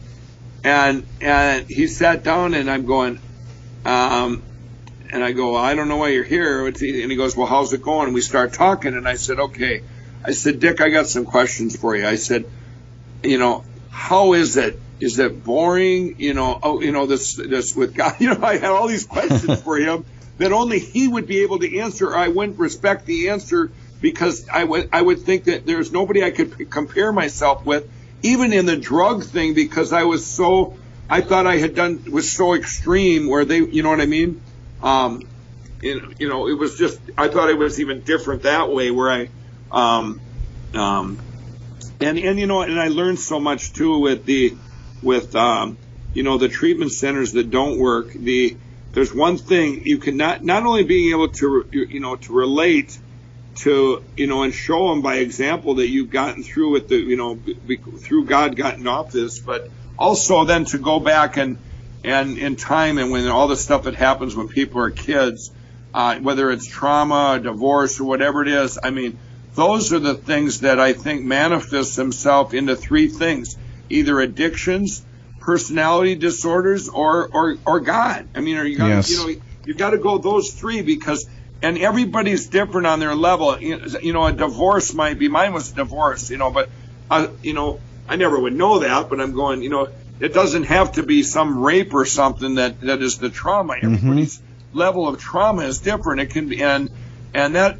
[0.64, 3.18] And, and he sat down and I'm going,
[3.84, 4.42] um,
[5.10, 6.66] and I go, well, I don't know why you're here.
[6.66, 8.06] And he goes, well, how's it going?
[8.06, 8.94] And we start talking.
[8.94, 9.82] And I said, okay.
[10.24, 12.06] I said, Dick, I got some questions for you.
[12.06, 12.44] I said,
[13.22, 14.78] you know, how is it?
[15.00, 16.16] Is it boring?
[16.18, 19.06] You know, oh, you know, this, this with God, you know, I had all these
[19.06, 20.04] questions for him
[20.42, 22.14] that only he would be able to answer.
[22.14, 23.70] I wouldn't respect the answer
[24.00, 27.88] because I would, I would think that there's nobody I could compare myself with,
[28.22, 30.76] even in the drug thing, because I was so,
[31.08, 34.40] I thought I had done, was so extreme where they, you know what I mean?
[34.82, 35.22] Um,
[35.80, 39.10] you you know, it was just, I thought it was even different that way where
[39.10, 39.28] I,
[39.70, 40.20] um,
[40.74, 41.18] um,
[42.00, 44.56] and and you know and I learned so much too with the
[45.02, 45.78] with um,
[46.14, 48.56] you know the treatment centers that don't work the
[48.92, 52.98] there's one thing you can not not only being able to you know to relate
[53.56, 57.16] to you know and show them by example that you've gotten through with the you
[57.16, 59.68] know be, through God gotten off this but
[59.98, 61.58] also then to go back and
[62.04, 65.50] and in time and when all the stuff that happens when people are kids
[65.94, 69.18] uh, whether it's trauma divorce or whatever it is I mean
[69.54, 73.56] those are the things that I think manifest themselves into three things:
[73.90, 75.02] either addictions,
[75.42, 78.28] personality disorders, or or, or God.
[78.34, 79.10] I mean, are you got Yes.
[79.10, 79.34] you know
[79.64, 81.26] you got to go those three because
[81.62, 83.58] and everybody's different on their level.
[83.60, 86.68] You know, a divorce might be mine was divorce, you know, but
[87.10, 87.78] uh, you know,
[88.08, 89.88] I never would know that, but I'm going, you know,
[90.18, 93.74] it doesn't have to be some rape or something that that is the trauma.
[93.80, 94.40] Everybody's
[94.72, 96.20] level of trauma is different.
[96.20, 96.90] It can be and
[97.34, 97.78] and that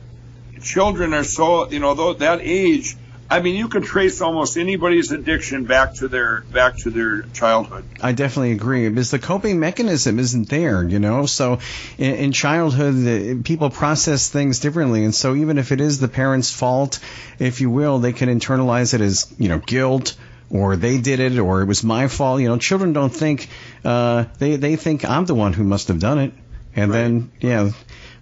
[0.61, 2.97] children are so you know that age
[3.33, 7.85] i mean you can trace almost anybody's addiction back to their back to their childhood
[8.03, 11.27] I definitely agree because the coping mechanism isn't there, you know.
[11.27, 11.61] So
[11.99, 16.09] in, in childhood, the, people process things differently, and so even if it is the
[16.09, 16.99] parents' fault,
[17.39, 20.17] if you will, they can internalize it as you know guilt.
[20.51, 22.43] Or they did it, or it was my fault.
[22.43, 23.49] You know, children don't think
[23.87, 26.35] uh, they they think I'm the one who must have done it,
[26.77, 27.71] and then yeah.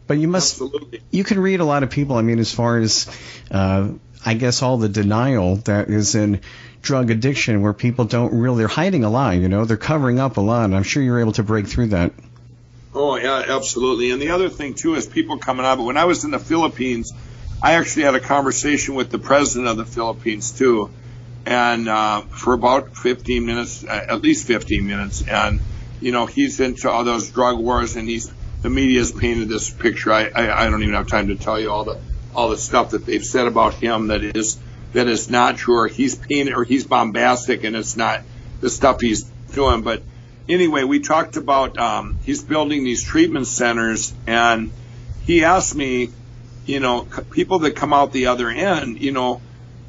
[0.06, 2.14] But you must absolutely you can read a lot of people.
[2.14, 3.08] I mean, as far as
[3.50, 3.88] uh,
[4.24, 6.40] I guess all the denial that is in
[6.82, 9.34] drug addiction, where people don't really they're hiding a lie.
[9.34, 10.64] You know, they're covering up a lot.
[10.64, 12.12] And I'm sure you're able to break through that.
[12.94, 16.04] oh yeah absolutely and the other thing too is people coming out but when i
[16.06, 17.12] was in the philippines
[17.62, 20.90] i actually had a conversation with the president of the philippines too
[21.46, 25.60] and uh, for about 15 minutes uh, at least 15 minutes and
[26.00, 30.12] you know he's into all those drug wars and he's the media's painted this picture
[30.12, 31.98] I, I i don't even have time to tell you all the
[32.34, 34.58] all the stuff that they've said about him that is
[34.92, 38.22] that is not true he's painted or he's bombastic and it's not
[38.60, 39.82] the stuff he's doing.
[39.82, 40.02] But
[40.48, 44.70] anyway we talked about um, he's building these treatment centers and
[45.24, 46.10] he asked me
[46.66, 49.40] you know people that come out the other end you know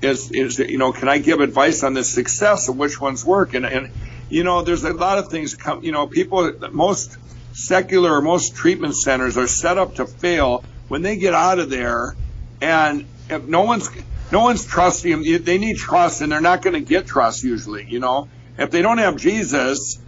[0.02, 3.54] is is you know can i give advice on the success of which ones work?
[3.54, 3.92] And and
[4.30, 7.18] you know there's a lot of things come you know people most
[7.54, 10.64] secular or most treatment centers are set up to fail.
[10.88, 12.16] When they get out of there
[12.62, 13.90] and if no one's
[14.32, 17.86] no one's trusting them they need trust and they're not going to get trust usually
[17.90, 18.30] you know?
[18.58, 20.00] If they don't have jesus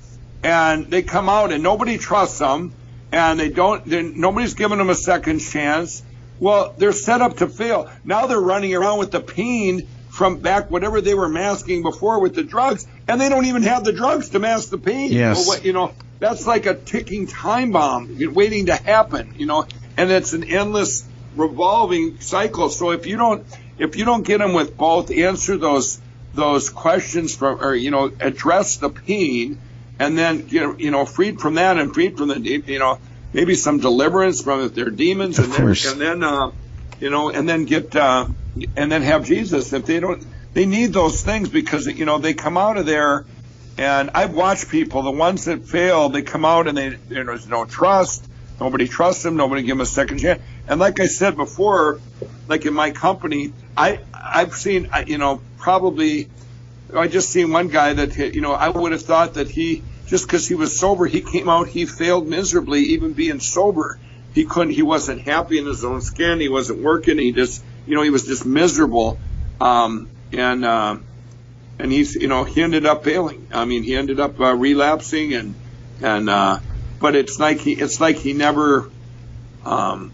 [0.43, 2.74] and they come out and nobody trusts them
[3.12, 6.04] and they don't they're- nobody's giving them a second chance
[6.39, 7.89] well they're set up to fail.
[8.04, 12.36] Now they're running around with the pain from back whatever they were masking before with
[12.36, 15.12] the drugs and they don't even have the drugs to mask the pain.
[15.12, 15.47] Yes.
[15.47, 19.66] What, you know that's like a ticking time bomb waiting to happen, you know,
[19.97, 22.69] and it's an endless revolving cycle.
[22.69, 23.45] So if you don't,
[23.77, 25.99] if you don't get them with both, answer those,
[26.34, 29.59] those questions from, or, you know, address the pain
[29.99, 32.99] and then, get, you know, freed from that and freed from the, you know,
[33.34, 35.84] maybe some deliverance from their demons of and course.
[35.84, 36.51] then, and then, uh,
[36.99, 38.27] you know, and then get, uh,
[38.75, 39.73] and then have Jesus.
[39.73, 43.25] If they don't, they need those things because, you know, they come out of there
[43.77, 47.65] and I've watched people, the ones that fail, they come out and they, there's no
[47.65, 48.27] trust.
[48.59, 49.36] Nobody trusts them.
[49.36, 50.41] Nobody give them a second chance.
[50.68, 51.99] And like I said before,
[52.47, 56.30] like in my company, I, I've seen, you know, probably,
[56.95, 60.26] I just seen one guy that, you know, I would have thought that he, just
[60.26, 63.99] because he was sober, he came out, he failed miserably, even being sober.
[64.34, 66.39] He couldn't, he wasn't happy in his own skin.
[66.39, 67.18] He wasn't working.
[67.20, 69.20] He just, you know, he was just miserable.
[69.59, 70.97] Um, and, uh,
[71.80, 73.47] and he's you know he ended up failing.
[73.51, 75.55] I mean he ended up uh, relapsing and
[76.01, 76.59] and uh,
[76.99, 78.89] but it's like he it's like he never
[79.66, 80.11] um,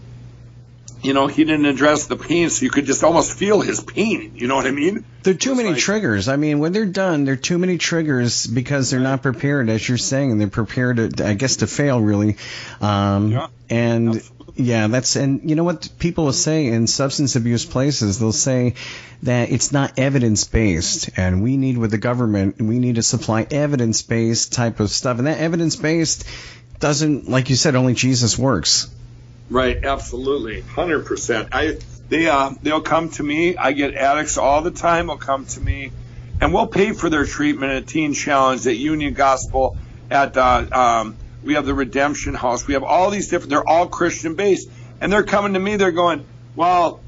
[1.02, 4.32] you know he didn't address the pain, so you could just almost feel his pain.
[4.36, 5.04] You know what I mean?
[5.22, 6.28] There are too It's many like- triggers.
[6.28, 9.86] I mean, when they're done, there are too many triggers because they're not prepared, as
[9.88, 12.36] you're saying, and they're prepared, to, I guess, to fail really.
[12.80, 13.46] Um, Yeah.
[13.68, 14.64] And Absolutely.
[14.64, 18.74] yeah, that's and you know what people will say in substance abuse places, they'll say
[19.22, 23.46] that it's not evidence based, and we need with the government, we need to supply
[23.50, 26.24] evidence based type of stuff, and that evidence based
[26.80, 28.88] doesn't, like you said, only Jesus works.
[29.50, 31.48] Right, absolutely, hundred percent.
[31.52, 31.78] I
[32.08, 33.56] they uh, they'll come to me.
[33.56, 35.08] I get addicts all the time.
[35.08, 35.90] Will come to me,
[36.40, 39.76] and we'll pay for their treatment at Teen Challenge, at Union Gospel,
[40.10, 42.66] at uh, um, we have the Redemption House.
[42.66, 43.50] We have all these different.
[43.50, 44.68] They're all Christian based,
[45.00, 45.74] and they're coming to me.
[45.76, 46.24] They're going,
[46.54, 47.00] well,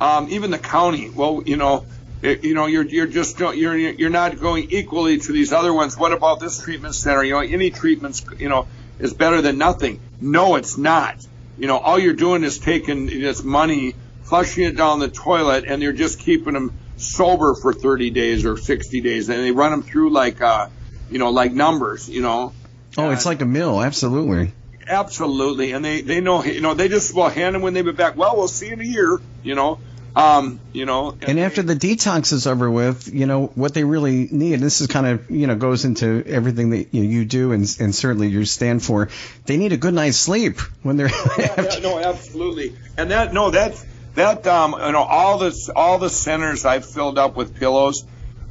[0.00, 1.10] um, even the county.
[1.10, 1.84] Well, you know.
[2.22, 5.96] it- You know, you're you're just you're you're not going equally to these other ones.
[5.98, 7.22] What about this treatment center?
[7.24, 8.66] You know, any treatments, you know,
[8.98, 10.00] is better than nothing.
[10.20, 11.16] No, it's not.
[11.58, 15.82] You know, all you're doing is taking this money, flushing it down the toilet, and
[15.82, 19.82] you're just keeping them sober for 30 days or 60 days, and they run them
[19.82, 20.68] through like, uh,
[21.10, 22.08] you know, like numbers.
[22.08, 22.52] You know,
[22.96, 24.52] Oh, it's like a mill, absolutely.
[24.88, 27.92] absolutely, and they they know, you know, they just will hand them when they be
[27.92, 28.16] back.
[28.16, 29.20] Well, we'll see in a year.
[29.42, 29.78] You know,
[30.16, 34.28] um, you know, And after the detox is over with, you know what they really
[34.30, 34.54] need.
[34.54, 37.52] And this is kind of you know goes into everything that you, know, you do
[37.52, 39.08] and, and certainly you stand for.
[39.46, 41.10] They need a good night's sleep when they're.
[41.38, 42.76] yeah, no, absolutely.
[42.96, 43.84] And that no, that's
[44.14, 48.04] that um you know all this all the centers I've filled up with pillows.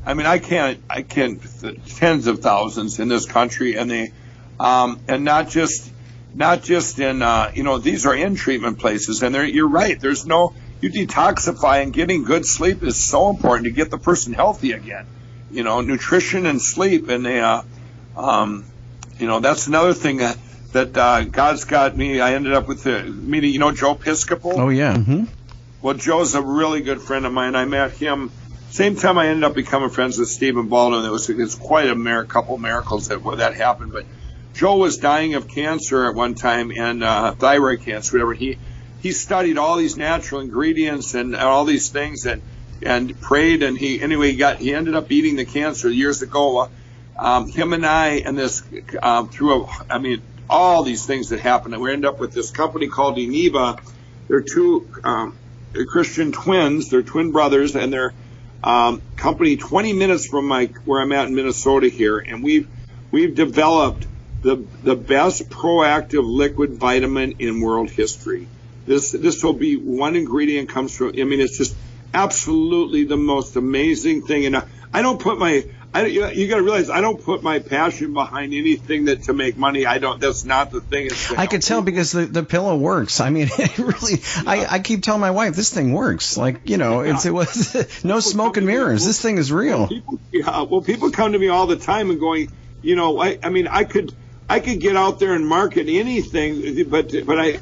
[0.06, 1.42] I mean, I can't I can't
[1.88, 4.14] tens of thousands in this country, and they
[4.62, 5.92] um and not just
[6.34, 10.00] not just in uh you know these are in treatment places, and they're you're right.
[10.00, 14.34] There's no you detoxify and getting good sleep is so important to get the person
[14.34, 15.06] healthy again.
[15.52, 17.64] You know, nutrition and sleep, and they uh
[18.16, 18.66] um
[19.18, 20.38] you know that's another thing that
[20.74, 22.22] that uh, God's got me.
[22.22, 23.52] I ended up with the meeting.
[23.52, 24.54] You know Joe Piscopo.
[24.56, 24.96] oh yeah.
[24.98, 25.26] hmm
[25.82, 27.56] Well, Joe's a really good friend of mine.
[27.56, 28.32] I met him
[28.70, 31.04] same time I ended up becoming friends with Stephen Baldwin.
[31.04, 33.92] It was it's quite a couple miracles that where that happened.
[33.92, 34.06] But
[34.54, 38.34] Joe was dying of cancer at one time and uh, thyroid cancer, whatever.
[38.34, 38.58] He
[39.02, 42.42] he studied all these natural ingredients and all these things and
[42.82, 46.70] and prayed and he anyway he got he ended up beating the cancer years ago.
[47.18, 48.64] Um, him and I and this
[49.02, 51.74] um, through a, I mean all these things that happened.
[51.74, 53.80] And we end up with this company called Eneva.
[54.28, 55.38] They're two um,
[55.88, 56.90] Christian twins.
[56.90, 58.14] They're twin brothers, and they're
[58.64, 62.68] um, company 20 minutes from my where I'm at in Minnesota here, and we've
[63.12, 64.06] we've developed
[64.42, 68.48] the the best proactive liquid vitamin in world history.
[68.90, 71.10] This this will be one ingredient comes from.
[71.10, 71.76] I mean, it's just
[72.12, 75.64] absolutely the most amazing thing, and I, I don't put my
[75.94, 79.34] I, you, you got to realize I don't put my passion behind anything that to
[79.34, 79.86] make money.
[79.86, 80.20] I don't.
[80.20, 81.06] That's not the thing.
[81.06, 81.86] It's I could tell people.
[81.86, 83.20] because the, the pillow works.
[83.20, 84.24] I mean, it really.
[84.48, 86.36] I, I keep telling my wife this thing works.
[86.36, 89.06] Like you know, it's it was no smoke and mirrors.
[89.06, 89.88] This thing is real.
[89.88, 93.38] People, yeah, well, people come to me all the time and going, you know, I,
[93.44, 94.16] I mean, I could,
[94.50, 97.60] I could get out there and market anything, but, but I,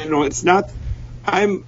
[0.00, 0.70] you know, it's not.
[1.26, 1.66] I'm,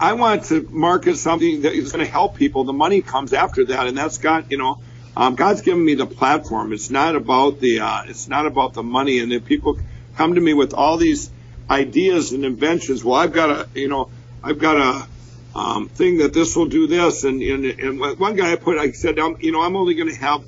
[0.00, 2.64] I want to market something that is going to help people.
[2.64, 4.80] The money comes after that, and that's got, you know,
[5.14, 6.72] um, God's given me the platform.
[6.72, 9.18] It's not about the, uh, it's not about the money.
[9.18, 9.78] And then people
[10.16, 11.30] come to me with all these
[11.68, 13.04] ideas and inventions.
[13.04, 14.08] Well, I've got a, you know,
[14.42, 17.24] I've got a um, thing that this will do this.
[17.24, 20.20] And, and, and one guy I put, I said, you know, I'm only going to
[20.20, 20.44] have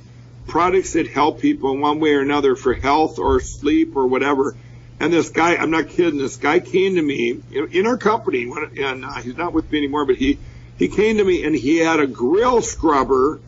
[0.47, 4.57] products that help people in one way or another for health or sleep or whatever.
[4.99, 8.71] And this guy, I'm not kidding, this guy came to me in, our company, when-
[8.79, 10.39] and uh, he's not with me anymore, but he,
[10.77, 13.41] he came to me and he had a grill scrubber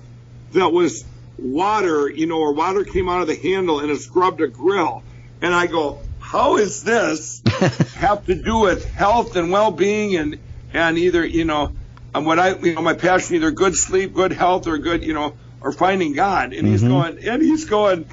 [0.52, 1.04] that was
[1.38, 5.02] water, you know, or water came out of the handle and it scrubbed a grill.
[5.40, 7.42] And I go, how is this
[7.96, 10.38] have to do with health and well-being and
[10.72, 11.72] and either you know,
[12.14, 15.12] and what I you know my passion either good sleep, good health, or good you
[15.12, 16.52] know, or finding God.
[16.52, 16.88] And he's Mhm.
[16.88, 18.06] going, and he's going.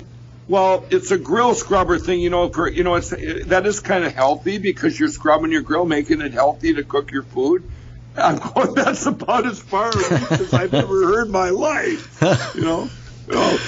[0.47, 2.49] Well, it's a grill scrubber thing, you know.
[2.49, 3.13] For you know, it's
[3.47, 7.11] that is kind of healthy because you're scrubbing your grill, making it healthy to cook
[7.11, 7.63] your food.
[8.15, 8.73] I'm going.
[8.73, 12.21] That's about as far as I've ever heard in my life.
[12.55, 12.89] You know.
[13.27, 13.59] You know?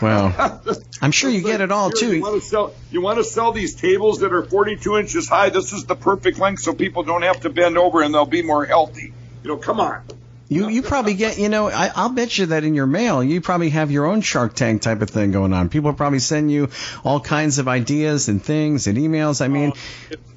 [0.00, 0.62] Well,
[1.02, 2.22] I'm sure you get it all Here, You too.
[2.22, 2.74] want to sell?
[2.90, 5.50] You want to sell these tables that are 42 inches high?
[5.50, 8.42] This is the perfect length, so people don't have to bend over and they'll be
[8.42, 9.12] more healthy.
[9.42, 10.00] You know, come on.
[10.48, 13.40] You you probably get you know I, I'll bet you that in your mail you
[13.40, 15.68] probably have your own Shark Tank type of thing going on.
[15.68, 16.68] People probably send you
[17.04, 19.44] all kinds of ideas and things and emails.
[19.44, 19.72] I mean,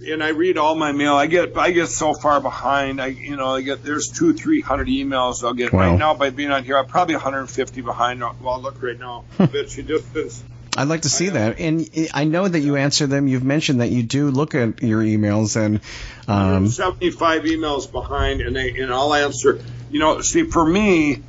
[0.07, 1.14] and I read all my mail.
[1.14, 2.99] I get I get so far behind.
[2.99, 5.80] I you know I get there's two three hundred emails I'll get Wow.
[5.91, 6.78] right now by being on here.
[6.78, 8.22] I'm probably 150 behind.
[8.41, 9.26] Well, look right now.
[9.39, 10.43] I bet you distance.
[10.78, 11.59] I'd like to see that.
[11.59, 13.28] And I know that you answer them.
[13.28, 15.82] You've mentioned that you do look at your emails and
[16.28, 19.59] um, 75 emails behind, and they and I'll answer.
[19.89, 21.24] You know, see for me,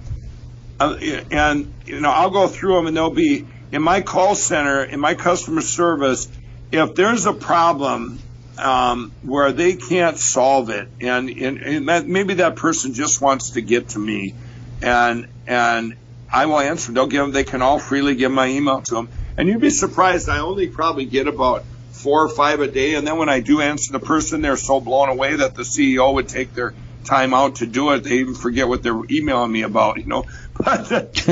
[0.79, 0.97] uh,
[1.31, 5.01] and you know I'll go through them, and they'll be in my call center, in
[5.01, 6.29] my customer service.
[6.73, 8.21] If there's a problem
[8.59, 13.51] um, where they can't solve it, and, and, and that, maybe that person just wants
[13.51, 14.35] to get to me,
[14.83, 15.97] and and
[16.33, 16.93] I will answer.
[16.93, 17.33] They'll give them.
[17.33, 20.29] They can all freely give my email to them, and you'd be surprised.
[20.29, 23.61] I only probably get about four or five a day, and then when I do
[23.61, 26.75] answer the person, they're so blown away that the CEO would take their
[27.05, 28.05] time out to do it.
[28.05, 30.25] They even forget what they're emailing me about, you know.
[30.63, 31.23] But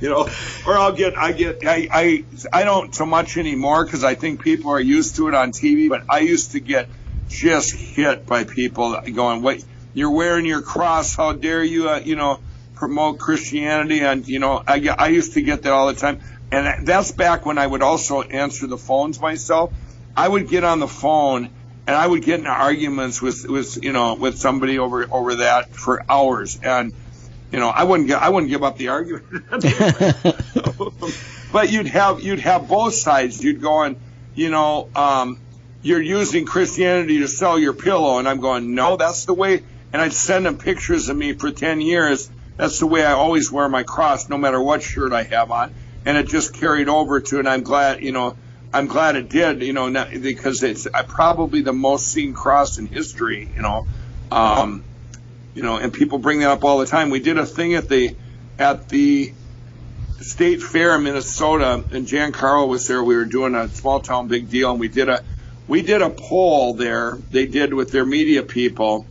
[0.00, 0.30] you know,
[0.66, 4.42] or I'll get I get I I I don't so much anymore because I think
[4.42, 5.90] people are used to it on TV.
[5.90, 6.88] But I used to get
[7.28, 11.14] just hit by people going, "What you're wearing your cross?
[11.14, 11.88] How dare you?
[11.88, 12.40] Uh, you know."
[12.76, 16.86] promote Christianity and you know I, I used to get that all the time and
[16.86, 19.72] that's back when I would also answer the phones myself.
[20.16, 21.50] I would get on the phone
[21.86, 25.70] and I would get in arguments with with you know with somebody over over that
[25.70, 26.58] for hours.
[26.62, 26.92] And
[27.52, 29.44] you know I wouldn't get I wouldn't give up the argument.
[31.52, 33.42] But you'd have you'd have both sides.
[33.42, 33.96] You'd go and
[34.36, 35.40] you know um
[35.82, 38.18] you're using Christianity to sell your pillow.
[38.18, 39.62] And I'm going no that's the way.
[39.92, 42.30] And I'd send them pictures of me for 10 years.
[42.56, 45.74] That's the way I always wear my cross no matter what shirt I have on
[46.04, 48.36] and it just carried over to and I'm glad you know
[48.72, 52.78] I'm glad it did you know not, because it's I probably the most seen cross
[52.78, 53.86] in history you know.
[54.30, 54.84] Um
[55.54, 57.10] you know and people bring that up all the time.
[57.10, 58.16] We did a thing at the
[58.58, 59.32] at the
[60.20, 63.02] state fair in Minnesota and Jann Carl was there.
[63.02, 65.22] We were doing a small town big deal and we did a
[65.66, 67.16] we did a poll there.
[67.30, 69.06] They did with their media people.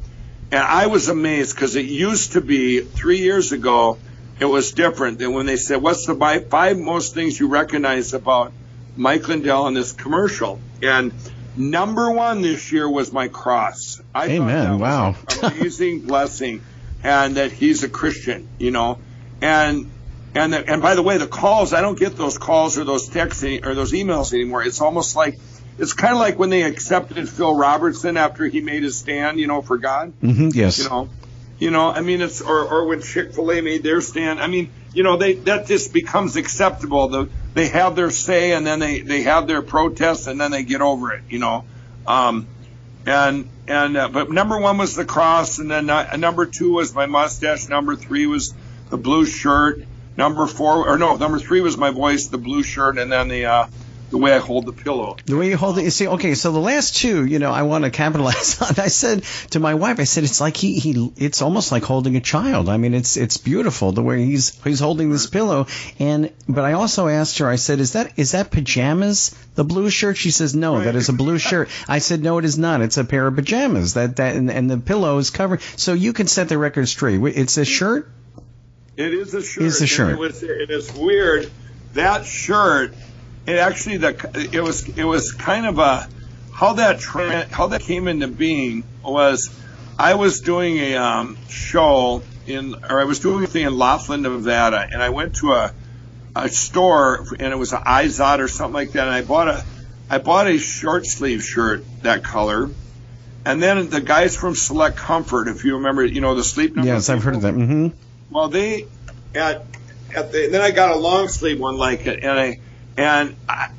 [0.52, 3.98] And I was amazed because it used to be three years ago,
[4.40, 6.16] it was different than when they said, What's the
[6.50, 8.54] five most things you recognize about
[8.96, 10.60] Mike Lindell in this commercial?
[10.82, 11.12] And
[11.58, 14.02] number one this year was my cross.
[14.16, 14.80] I thought Amen.
[14.80, 15.16] Wow.
[15.44, 16.62] an amazing blessing,
[17.04, 19.00] and that he's a Christian, you know.
[19.42, 19.92] And
[20.36, 23.10] and the, and by the way, the calls I don't get those calls or those
[23.10, 24.64] texts any- or those emails anymore.
[24.64, 25.38] It's almost like
[25.78, 29.48] it's kind of like when they accepted Phil Robertson after he made his stand, you
[29.48, 30.14] know, for God.
[30.22, 30.80] mhm, yes.
[30.80, 31.10] You know,
[31.60, 31.92] you know.
[31.92, 34.40] I mean, it's or or when Chick Fil A made their stand.
[34.40, 37.08] I mean, you know, they that just becomes acceptable.
[37.10, 40.64] The, they have their say, and then they they have their protests, and then they
[40.64, 41.24] get over it.
[41.30, 41.66] You know,
[42.08, 42.48] um,
[43.06, 46.94] and and uh, but number one was the cross, and then uh, number two was
[46.94, 47.68] my mustache.
[47.68, 48.54] Number three was
[48.90, 49.84] the blue shirt.
[50.18, 53.46] Number four, or no, number three was my voice, the blue shirt, and then the
[53.46, 53.68] uh,
[54.10, 55.18] the way I hold the pillow.
[55.26, 57.64] The way you hold it, you see, okay, so the last two, you know, I
[57.64, 58.80] want to capitalize on.
[58.80, 62.16] I said to my wife, I said, it's like he, he, it's almost like holding
[62.16, 62.70] a child.
[62.70, 65.68] I mean, it's, it's beautiful the way he's, he's holding this pillow.
[66.00, 69.36] And, but I also asked her, I said, is that, is that pajamas?
[69.56, 70.18] The blue shirt?
[70.18, 71.70] She says, no, that is a blue shirt.
[71.88, 72.82] I said, no, it is not.
[72.82, 73.94] It's a pair of pajamas.
[73.96, 75.62] That, that, and, and the pillow is covered.
[75.76, 77.22] So you can set the record straight.
[77.36, 78.10] It's a shirt?
[78.96, 79.64] It is a shirt.
[79.64, 80.10] It's a shirt.
[80.10, 81.50] And it was, it is weird.
[81.94, 82.94] That shirt,
[83.50, 86.08] it actually the it was it was kind of a
[86.54, 89.50] how that tra- how that came into being was
[89.98, 94.22] I was doing a um, show in or I was doing a thing in Laughlin,
[94.22, 95.74] Nevada, and I went to a
[96.36, 99.64] a store and it was an Izod or something like that, and I bought a
[100.10, 102.70] I bought a short sleeve shirt that color.
[103.46, 106.92] And then the guys from Select Comfort, if you remember, you know the sleep number.
[106.92, 107.54] Yes, I've heard of that.
[107.54, 107.88] hmm
[108.30, 108.86] Well, they
[109.34, 109.66] at
[110.16, 112.60] at the then I got a long sleeve one like it, and I
[113.00, 113.70] and I,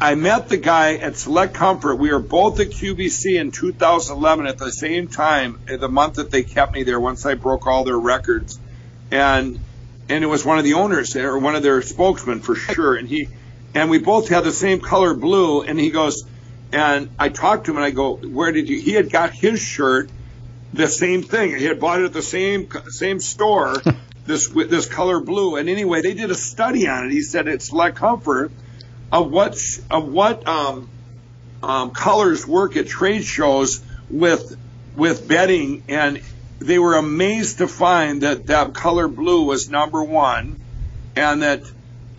[0.00, 1.96] I met the guy at Select Comfort.
[1.96, 6.30] We were both at QVC in 2011 at the same time, uh, the month that
[6.30, 7.00] they kept me there.
[7.00, 8.60] Once I broke all their records,
[9.10, 9.58] and
[10.08, 12.94] and it was one of the owners there, or one of their spokesmen for sure.
[12.94, 13.28] And he
[13.74, 15.62] and we both had the same color blue.
[15.62, 16.22] And he goes,
[16.72, 18.80] and I talked to him and I go, where did you?
[18.80, 20.08] He had got his shirt,
[20.72, 21.58] the same thing.
[21.58, 23.74] He had bought it at the same same store.
[24.24, 25.56] this this color blue.
[25.56, 27.10] And anyway, they did a study on it.
[27.10, 28.52] He said it's like comfort
[29.10, 29.58] of what
[29.90, 30.88] of what um,
[31.62, 34.56] um, colors work at trade shows with
[34.96, 36.20] with bedding, and
[36.58, 40.60] they were amazed to find that that color blue was number one,
[41.16, 41.62] and that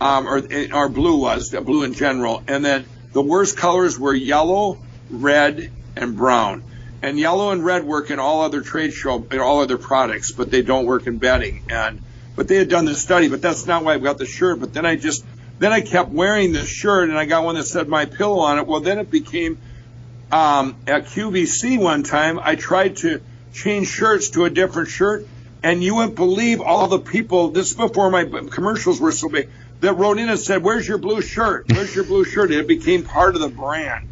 [0.00, 4.78] um, or or blue was blue in general, and that the worst colors were yellow,
[5.10, 6.62] red, and brown.
[7.02, 10.50] And yellow and red work in all other trade show in all other products, but
[10.50, 11.62] they don't work in bedding.
[11.70, 12.02] And
[12.36, 14.60] but they had done this study, but that's not why I got the shirt.
[14.60, 15.24] But then I just
[15.60, 18.58] then I kept wearing this shirt, and I got one that said my pillow on
[18.58, 18.66] it.
[18.66, 19.58] Well, then it became
[20.32, 22.40] um, at QVC one time.
[22.42, 23.20] I tried to
[23.52, 25.26] change shirts to a different shirt,
[25.62, 27.50] and you wouldn't believe all the people.
[27.50, 29.50] This is before my commercials were so big
[29.80, 31.66] that wrote in and said, "Where's your blue shirt?
[31.70, 34.08] Where's your blue shirt?" And it became part of the brand.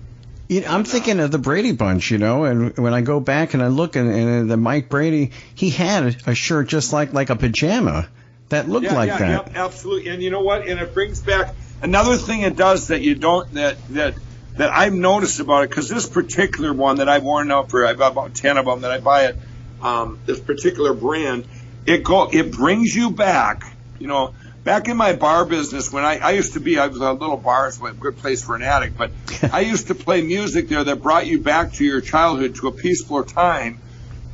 [0.49, 3.55] You know, I'm thinking of the Brady Bunch, you know, and when I go back
[3.55, 7.31] and I look and, and the Mike Brady, he had a shirt just like like
[7.31, 8.07] a pajama
[8.49, 9.53] that looked yeah, like yeah, that.
[9.53, 10.11] Yeah, absolutely.
[10.11, 10.67] And you know what?
[10.67, 14.15] And it brings back another thing it does that you don't that that
[14.57, 17.99] that I've noticed about it because this particular one that I've worn out for I've
[17.99, 19.37] got about ten of them that I buy it.
[19.81, 21.47] Um, this particular brand,
[21.87, 23.63] it go it brings you back.
[24.01, 24.35] You know,
[24.65, 27.37] back in my bar business when I, I used to be, I was a little
[27.37, 29.11] bar, it's a good place for an addict, but
[29.53, 32.73] I used to play music there that brought you back to your childhood to a
[32.73, 33.81] peaceful time,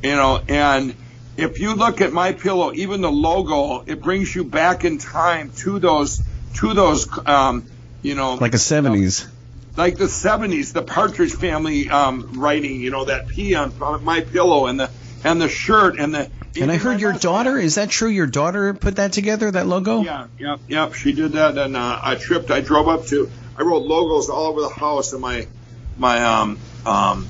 [0.03, 0.95] you know, and
[1.37, 5.51] if you look at my pillow, even the logo, it brings you back in time
[5.57, 6.21] to those,
[6.55, 7.67] to those, um,
[8.01, 9.27] you know, like a 70s.
[9.75, 14.21] like the 70s, the Partridge Family um, writing, you know, that P on, on my
[14.21, 14.89] pillow and the
[15.23, 16.29] and the shirt and the
[16.61, 17.57] and I heard your daughter.
[17.57, 18.07] Is that true?
[18.07, 20.03] Your daughter put that together, that logo?
[20.03, 20.93] Yeah, yep, yep.
[20.93, 22.49] She did that, and uh, I tripped.
[22.49, 23.29] I drove up to.
[23.57, 25.47] I wrote logos all over the house, and my
[25.97, 27.27] my um um.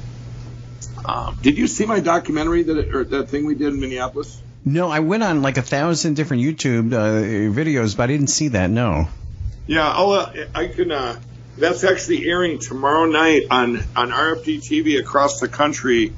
[1.04, 4.42] Um did you see my documentary that it, or that thing we did in Minneapolis?
[4.64, 8.48] No, I went on like a thousand different YouTube uh, videos, but I didn't see
[8.50, 8.70] that.
[8.70, 9.08] No.
[9.68, 10.12] Yeah, I'll.
[10.12, 10.92] Uh, I can.
[10.92, 11.20] Uh,
[11.58, 16.14] that's actually airing tomorrow night on on RFD TV across the country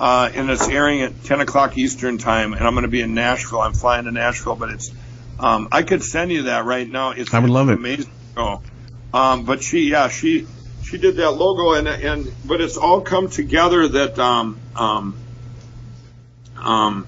[0.00, 2.54] uh, and it's airing at 10 o'clock Eastern time.
[2.54, 3.60] And I'm going to be in Nashville.
[3.60, 4.90] I'm flying to Nashville, but it's
[5.38, 7.10] um, I could send you that right now.
[7.10, 7.74] It's I would love it.
[7.74, 8.10] Amazing.
[8.36, 8.62] Oh,
[9.12, 10.46] um, but she, yeah, she
[10.90, 15.20] she did that logo, and and but it's all come together that um um
[16.60, 17.06] um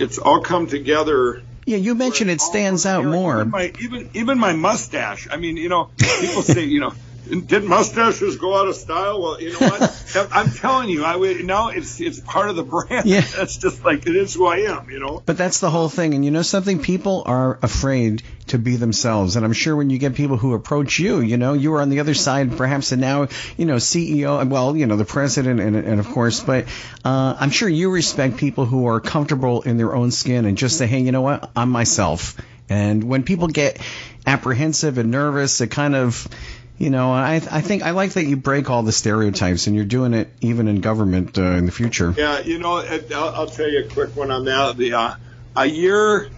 [0.00, 1.40] it's all come together.
[1.66, 3.36] Yeah, you mentioned it stands out more.
[3.36, 5.28] Even my, even even my mustache.
[5.30, 6.92] I mean, you know, people say, you know,
[7.24, 9.20] did mustaches go out of style?
[9.20, 10.28] Well, you know what?
[10.32, 13.06] I'm telling you, I would now it's it's part of the brand.
[13.06, 13.20] Yeah.
[13.36, 15.22] That's just like it is who I am, you know.
[15.24, 16.14] But that's the whole thing.
[16.14, 16.80] And you know something?
[16.80, 19.36] People are afraid to be themselves.
[19.36, 21.88] And I'm sure when you get people who approach you, you know, you are on
[21.88, 25.76] the other side, perhaps, and now, you know, CEO, well, you know, the president, and,
[25.76, 26.66] and of course, but
[27.04, 30.76] uh, I'm sure you respect people who are comfortable in their own skin and just
[30.76, 31.50] say, hey, you know what?
[31.56, 32.36] I'm myself.
[32.68, 33.80] And when people get
[34.26, 36.26] apprehensive and nervous, it kind of
[36.78, 39.84] you know, I I think I like that you break all the stereotypes, and you're
[39.84, 42.12] doing it even in government uh, in the future.
[42.16, 44.76] Yeah, you know, I'll, I'll tell you a quick one on that.
[44.76, 45.14] The uh,
[45.56, 46.28] a year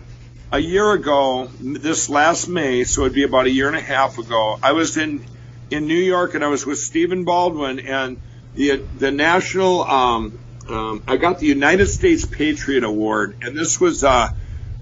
[0.53, 4.19] a year ago, this last May, so it'd be about a year and a half
[4.19, 5.25] ago, I was in
[5.71, 8.21] in New York, and I was with Stephen Baldwin, and
[8.55, 9.83] the the national.
[9.83, 14.05] Um, um, I got the United States Patriot Award, and this was.
[14.05, 14.29] Uh,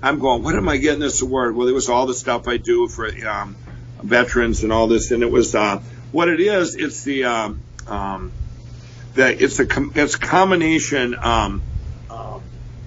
[0.03, 0.43] I'm going.
[0.43, 1.55] What am I getting this award?
[1.55, 3.57] Well, it was all the stuff I do for um,
[4.05, 5.81] veterans and all this, and it was uh,
[6.13, 6.77] what it is.
[6.77, 8.33] It's the um, um,
[9.17, 11.63] it's a com- it's combination um,
[12.11, 12.39] uh,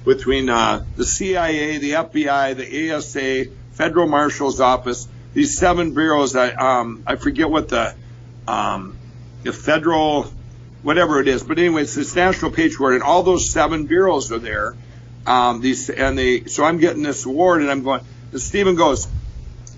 [0.06, 5.08] between uh, the CIA, the FBI, the ASA, Federal Marshal's Office.
[5.34, 6.36] These seven bureaus.
[6.36, 7.94] I um, I forget what the
[8.48, 8.98] um,
[9.44, 10.32] the federal
[10.84, 14.40] whatever it is, but anyway, it's this National Patriot, and all those seven bureaus are
[14.40, 14.76] there.
[15.26, 18.02] Um, these and they so I'm getting this award, and I'm going.
[18.32, 19.08] And Stephen goes,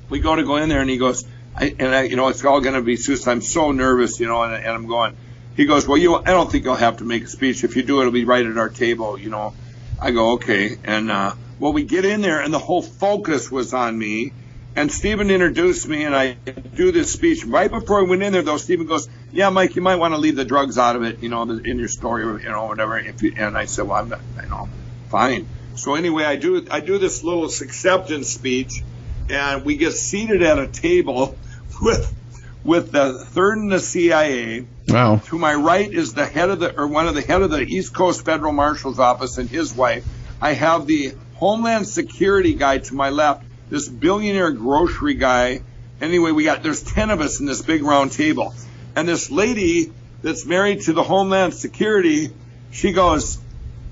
[0.10, 2.44] we go to go in there, and he goes, I, and I, you know, it's
[2.46, 2.98] all going to be.
[3.28, 5.16] I'm so nervous, you know, and, and I'm going.
[5.56, 7.64] He goes, well, you, I don't think you'll have to make a speech.
[7.64, 9.54] If you do, it'll be right at our table, you know.
[10.02, 13.74] I go, okay, and uh, well, we get in there, and the whole focus was
[13.74, 14.32] on me.
[14.76, 16.34] And Stephen introduced me, and I
[16.76, 17.44] do this speech.
[17.44, 20.18] Right before I went in there, though, Stephen goes, "Yeah, Mike, you might want to
[20.18, 22.98] leave the drugs out of it, you know, in your story, or, you know, whatever."
[22.98, 24.70] If you, and I said, "Well, I'm not, I know,
[25.10, 28.82] fine." So anyway, I do I do this little acceptance speech,
[29.30, 31.38] and we get seated at a table
[31.82, 32.16] with
[32.64, 34.66] with the third in the CIA.
[34.88, 35.22] Wow.
[35.28, 37.62] To my right is the head of the or one of the head of the
[37.62, 40.06] East Coast Federal Marshal's office and his wife.
[40.42, 45.62] I have the Homeland Security guy to my left, this billionaire grocery guy
[46.02, 48.54] Anyway, we got there's ten of us in this big round table,
[48.96, 52.30] and this lady that's married to the Homeland Security,
[52.72, 53.38] she goes,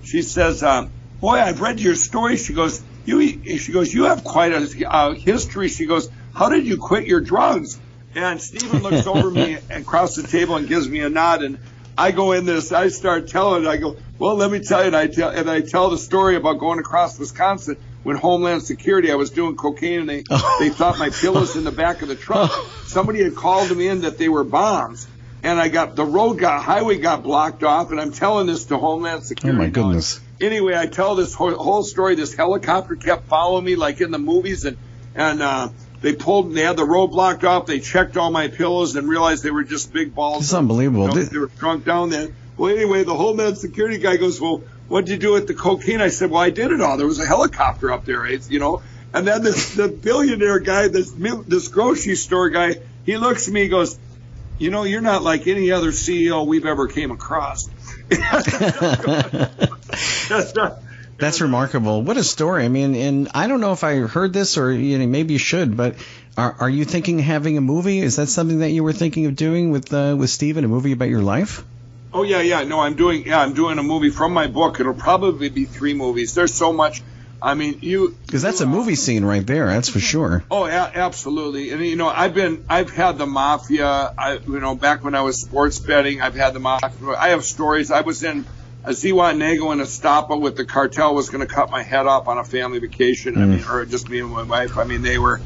[0.04, 4.26] she says, um, "Boy, I've read your story." She goes, "You," she goes, "You have
[4.26, 7.80] quite a uh, history." She goes, "How did you quit your drugs?"
[8.14, 11.58] And Stephen looks over me and across the table and gives me a nod, and
[11.98, 12.74] I go in this.
[12.74, 13.66] I start telling.
[13.66, 16.36] I go, "Well, let me tell you," and I tell, and I tell the story
[16.36, 19.10] about going across Wisconsin when Homeland Security.
[19.10, 20.24] I was doing cocaine, and they
[20.60, 22.52] they thought my pillows in the back of the truck.
[22.86, 25.08] Somebody had called them in that they were bombs
[25.44, 28.78] and I got the road got highway got blocked off, and I'm telling this to
[28.78, 29.58] Homeland Security.
[29.58, 30.20] Oh my goodness!
[30.40, 32.16] Anyway, I tell this whole, whole story.
[32.16, 34.78] This helicopter kept following me like in the movies, and
[35.16, 35.70] and uh,
[36.02, 36.54] they pulled.
[36.54, 37.66] They had the road blocked off.
[37.66, 40.44] They checked all my pillows and realized they were just big balls.
[40.44, 41.10] It's unbelievable.
[41.10, 42.30] You know, they were shrunk down there.
[42.56, 46.02] Well, anyway, the Homeland Security guy goes, "Well, what did you do with the cocaine?"
[46.02, 46.98] I said, "Well, I did it all.
[46.98, 48.82] There was a helicopter up there, you know."
[49.14, 51.12] And then this the billionaire guy, this
[51.48, 52.76] this grocery store guy,
[53.06, 53.98] he looks at me, he goes
[54.60, 57.70] you know, you're not like any other CEO we've ever came across.
[60.30, 60.80] That's not.
[61.18, 62.04] That's remarkable.
[62.04, 62.64] What a story.
[62.64, 65.40] I mean, and I don't know if I heard this or you know, maybe you
[65.40, 65.96] should, but
[66.38, 68.00] are, are you thinking of having a movie?
[68.00, 70.92] Is that something that you were thinking of doing with uh, with Stephen, a movie
[70.92, 71.64] about your life?
[72.14, 72.64] Oh yeah, yeah.
[72.64, 74.80] No, I'm doing yeah, I'm doing a movie from my book.
[74.80, 76.36] It'll probably be three movies.
[76.36, 77.02] There's so much
[77.42, 79.68] I mean, you because that's a movie scene right there.
[79.68, 80.44] That's for sure.
[80.52, 81.72] Oh, a- absolutely.
[81.72, 84.14] And you know, I've been, I've had the mafia.
[84.18, 87.16] I, you know, back when I was sports betting, I've had the mafia.
[87.18, 87.92] I have stories.
[87.92, 88.46] I was in
[88.84, 92.38] a Zihuatanejo in Ixtapa with the cartel was going to cut my head off on
[92.38, 93.36] a family vacation.
[93.36, 93.42] Mm.
[93.42, 94.78] I mean, or just me and my wife.
[94.78, 95.40] I mean, they were.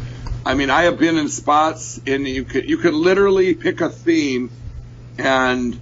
[0.46, 3.90] I mean, I have been in spots, and you could you could literally pick a
[3.90, 4.50] theme,
[5.18, 5.78] and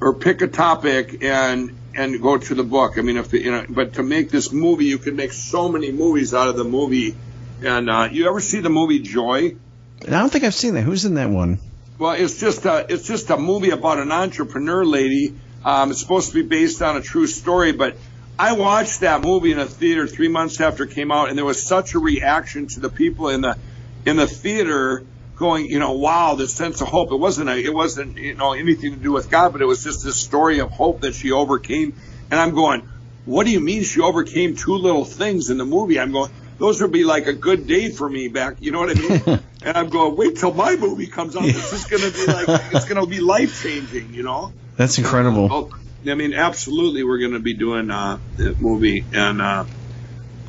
[0.00, 2.98] or pick a topic, and and go to the book.
[2.98, 5.68] I mean, if the, you know, but to make this movie, you can make so
[5.68, 7.16] many movies out of the movie.
[7.62, 9.56] And uh, you ever see the movie Joy?
[10.02, 10.82] I don't think I've seen that.
[10.82, 11.58] Who's in that one?
[11.98, 15.34] Well, it's just a it's just a movie about an entrepreneur lady.
[15.64, 17.96] Um, it's supposed to be based on a true story, but
[18.38, 21.44] I watched that movie in a theater three months after it came out, and there
[21.46, 23.56] was such a reaction to the people in the
[24.04, 25.04] in the theater
[25.36, 27.12] going, you know, wow, this sense of hope.
[27.12, 29.84] It wasn't a, it wasn't, you know, anything to do with God, but it was
[29.84, 31.94] just this story of hope that she overcame.
[32.30, 32.88] And I'm going,
[33.26, 36.00] what do you mean she overcame two little things in the movie?
[36.00, 38.56] I'm going, those would be like a good day for me back.
[38.60, 39.22] You know what I mean?
[39.62, 41.42] and I'm going, wait till my movie comes out.
[41.42, 44.52] This is going to be like, it's going to be life changing, you know?
[44.76, 45.48] That's incredible.
[45.50, 45.70] Oh,
[46.10, 49.64] I mean, absolutely, we're going to be doing uh, the movie, and uh,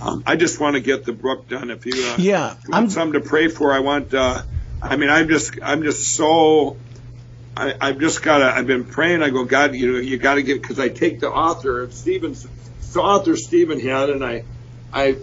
[0.02, 1.72] um, I just want to get the book done.
[1.72, 4.14] If you, uh, yeah, want I'm something to pray for, I want.
[4.14, 4.44] Uh,
[4.82, 6.78] I mean, I'm just, I'm just so,
[7.56, 9.24] I, I've just got to, I've been praying.
[9.24, 11.94] I go, God, you know, you got to get, because I take the author, of
[11.94, 12.48] Stephen's,
[12.94, 14.44] the author Stephen had, and I,
[14.94, 15.18] I,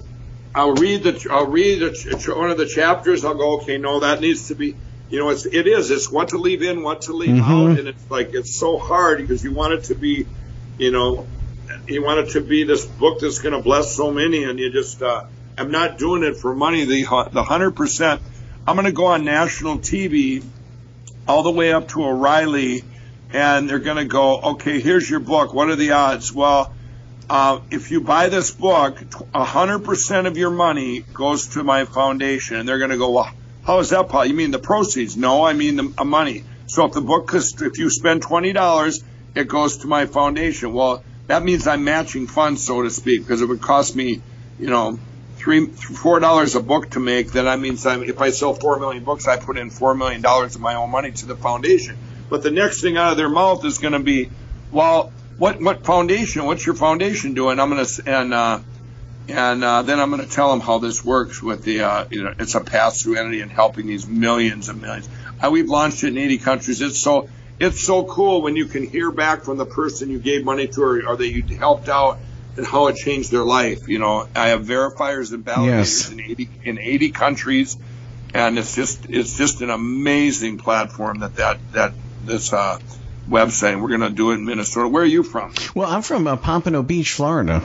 [0.55, 3.25] I'll read the, I'll read the, one of the chapters.
[3.25, 4.77] I'll go, okay, no, that needs to be,
[5.11, 7.71] you know, it's, it is, it's what to leave in, what to leave mm-hmm.
[7.71, 10.27] out, and it's like, it's so hard because you want it to be,
[10.79, 11.27] you know,
[11.87, 14.71] you want it to be this book that's going to bless so many, and you
[14.71, 15.25] just, uh,
[15.57, 16.85] I'm not doing it for money.
[16.85, 18.21] The, the hundred percent
[18.67, 20.43] I'm going to go on national TV
[21.29, 22.83] all the way up to O'Reilly,
[23.31, 25.53] and they're going to go, okay, here's your book.
[25.53, 26.33] What are the odds?
[26.33, 26.73] Well,
[27.29, 32.57] uh, if you buy this book, 100% of your money goes to my foundation.
[32.57, 33.31] And they're going to go, well,
[33.65, 34.25] how is that, Paul?
[34.25, 35.15] You mean the proceeds?
[35.15, 36.45] No, I mean the uh, money.
[36.67, 39.05] So if the book, if you spend $20,
[39.35, 40.73] it goes to my foundation.
[40.73, 44.23] Well, that means I'm matching funds, so to speak, because it would cost me,
[44.59, 44.99] you know,
[45.45, 48.79] three four dollars a book to make, then that means I'm, if I sell four
[48.81, 51.99] million books, I put in four million dollars of my own money to the foundation.
[52.31, 54.31] But the next thing out of their mouth is going to be,
[54.73, 56.47] well, what what foundation?
[56.47, 57.61] What's your foundation doing?
[57.61, 58.61] I'm going to and uh,
[59.29, 62.25] and uh, then I'm going to tell them how this works with the uh, you
[62.25, 65.11] know it's a pass through entity and helping these millions and millions.
[65.43, 66.81] Uh, we've launched it in 80 countries.
[66.81, 67.29] It's so
[67.61, 70.83] it's so cool when you can hear back from the person you gave money to
[70.83, 72.19] or, or that you helped out
[72.57, 73.89] and how it changed their life.
[73.89, 76.11] You know, I have verifiers and validators yes.
[76.11, 77.77] in 80 in 80 countries,
[78.33, 81.93] and it's just it's just an amazing platform that that that
[82.25, 82.79] this uh,
[83.29, 83.81] website.
[83.81, 84.89] We're going to do it in Minnesota.
[84.89, 85.53] Where are you from?
[85.75, 87.63] Well, I'm from uh, Pompano Beach, Florida.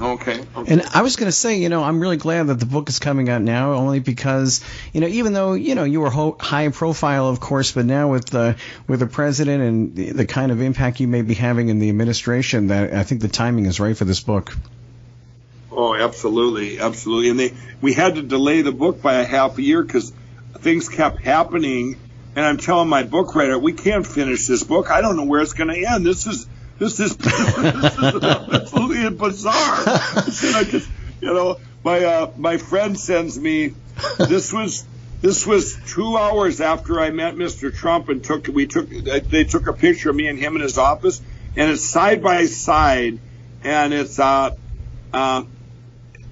[0.00, 0.72] Okay, okay.
[0.72, 2.98] And I was going to say, you know, I'm really glad that the book is
[2.98, 6.68] coming out now, only because, you know, even though you know you were ho- high
[6.70, 8.56] profile, of course, but now with the
[8.88, 11.90] with the president and the, the kind of impact you may be having in the
[11.90, 14.56] administration, that I think the timing is right for this book.
[15.70, 17.30] Oh, absolutely, absolutely.
[17.30, 20.12] And they we had to delay the book by a half a year because
[20.58, 21.96] things kept happening.
[22.36, 24.90] And I'm telling my book writer, we can't finish this book.
[24.90, 26.04] I don't know where it's going to end.
[26.04, 26.48] This is
[26.78, 29.84] this is, absolutely bizarre.
[31.20, 33.74] you know, my uh, my friend sends me.
[34.18, 34.84] This was
[35.20, 37.74] this was two hours after I met Mr.
[37.74, 40.76] Trump and took we took they took a picture of me and him in his
[40.76, 41.22] office,
[41.56, 43.20] and it's side by side,
[43.62, 44.50] and it's uh,
[45.12, 45.44] uh,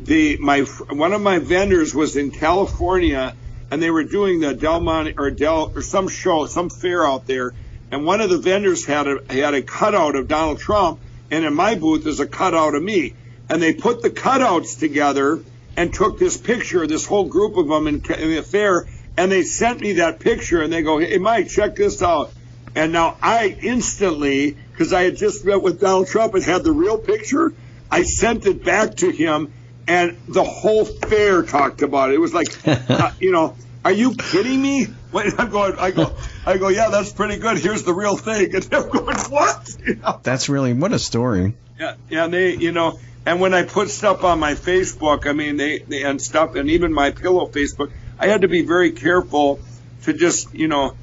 [0.01, 3.35] the my one of my vendors was in California,
[3.71, 7.27] and they were doing the Del Monte or Del or some show, some fair out
[7.27, 7.55] there,
[7.93, 10.99] and one of the vendors had a had a cutout of Donald Trump,
[11.31, 13.15] and in my booth is a cutout of me,
[13.51, 15.41] and they put the cutouts together
[15.77, 19.43] and took this picture, this whole group of them in, in the fair, and they
[19.43, 22.33] sent me that picture, and they go, "Hey, Mike, check this out."
[22.75, 26.73] And now I instantly, because I had just met with Donald Trump and had the
[26.73, 27.53] real picture,
[27.91, 29.53] I sent it back to him,
[29.87, 32.15] and the whole fair talked about it.
[32.15, 34.87] It was like, uh, you know, are you kidding me?
[35.13, 37.59] Wait, I'm going, I go, I go, yeah, that's pretty good.
[37.59, 38.55] Here's the real thing.
[38.55, 39.77] And they're going, what?
[39.85, 40.21] You know?
[40.23, 41.55] That's really what a story.
[41.79, 45.57] Yeah, yeah, they, you know, and when I put stuff on my Facebook, I mean,
[45.57, 49.61] they, they and stuff, and even MyPillow Facebook, I had to be very careful
[50.03, 50.97] to just, you know,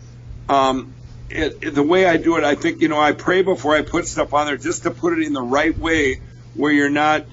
[0.48, 0.94] um,
[1.30, 3.84] it, it, the way I do it, I think, you know, I pray before I
[3.84, 6.22] put stuff on there just to put it in the right way
[6.56, 7.26] where you're not,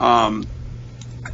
[0.00, 0.46] um,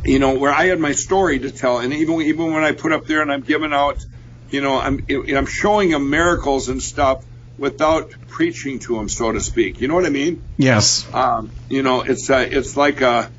[0.04, 2.92] you know, where I had my story to tell, and even even when I put
[2.92, 4.04] up there and I'm giving out,
[4.50, 7.24] you know, I'm I'm showing him miracles and stuff
[7.58, 9.80] without preaching to him, so to speak.
[9.80, 10.42] You know what I mean?
[10.56, 11.12] Yes.
[11.12, 13.30] Um, you know, it's uh, it's like a,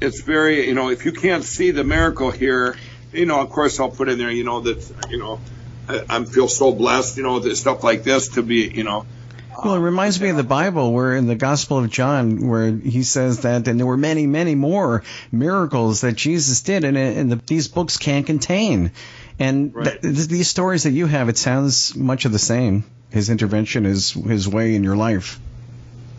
[0.00, 2.76] it's very, you know, if you can't see the miracle here,
[3.12, 5.40] you know, of course I'll put in there, you know, that, you know,
[5.88, 9.06] I, I feel so blessed, you know, that stuff like this to be, you know.
[9.64, 13.02] Well, it reminds me of the Bible, where in the Gospel of John, where he
[13.04, 17.36] says that, and there were many, many more miracles that Jesus did, and, and the,
[17.36, 18.92] these books can't contain.
[19.38, 20.00] And Right.
[20.00, 22.84] th- these stories that you have, it sounds much of the same.
[23.10, 25.38] His intervention, is his way in your life.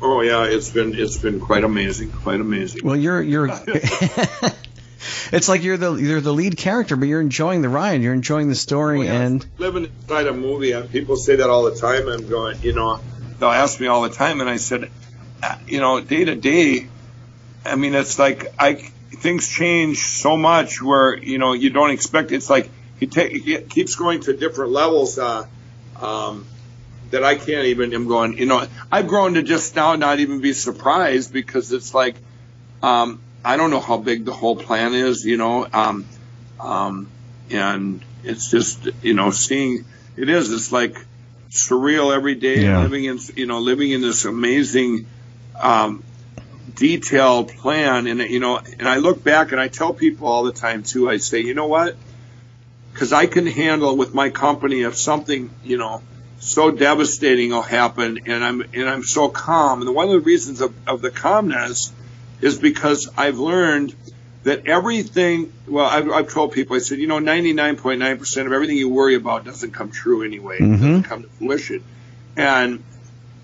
[0.01, 2.81] Oh yeah, it's been it's been quite amazing, quite amazing.
[2.83, 3.47] Well, you're you're.
[5.31, 8.01] it's like you're the you're the lead character, but you're enjoying the ride.
[8.01, 9.21] You're enjoying the story, Oh, yeah.
[9.21, 12.07] and living inside a movie, and people say that all the time.
[12.07, 12.99] I'm going, you know,
[13.39, 14.89] they'll ask me all the time, and I said,
[15.43, 16.87] uh, you know, day to day,
[17.65, 22.31] I mean, it's like I things change so much where you know you don't expect.
[22.31, 22.69] It's like
[22.99, 25.45] he, ta- he keeps going to different levels uh,
[26.01, 26.45] um,
[27.11, 27.93] that I can't even.
[27.93, 31.93] I'm going, you know, I've grown to just now not even be surprised because it's
[31.93, 32.15] like
[32.81, 35.67] um, I don't know how big the whole plan is, you know.
[35.71, 36.05] Um,
[36.59, 37.09] um,
[37.49, 39.85] and it's just you know seeing
[40.17, 40.97] it is it's like
[41.49, 42.79] surreal every day Yeah.
[42.79, 45.05] living in you know living in this amazing
[45.61, 46.03] um,
[46.75, 50.51] detailed plan and you know and I look back and I tell people all the
[50.51, 51.95] time too I say you know what
[52.97, 56.01] because I can handle with my company if something you know
[56.39, 60.61] so devastating will happen and I'm and I'm so calm and one of the reasons
[60.61, 61.93] of, of the calmness
[62.41, 63.93] is because I've learned
[64.43, 68.87] that everything, well, I've, I've told people, I said, you know, 99.9% of everything you
[68.87, 70.59] worry about doesn't come true anyway.
[70.59, 70.71] Mhm.
[70.79, 71.83] doesn't come to fruition.
[72.37, 72.81] And,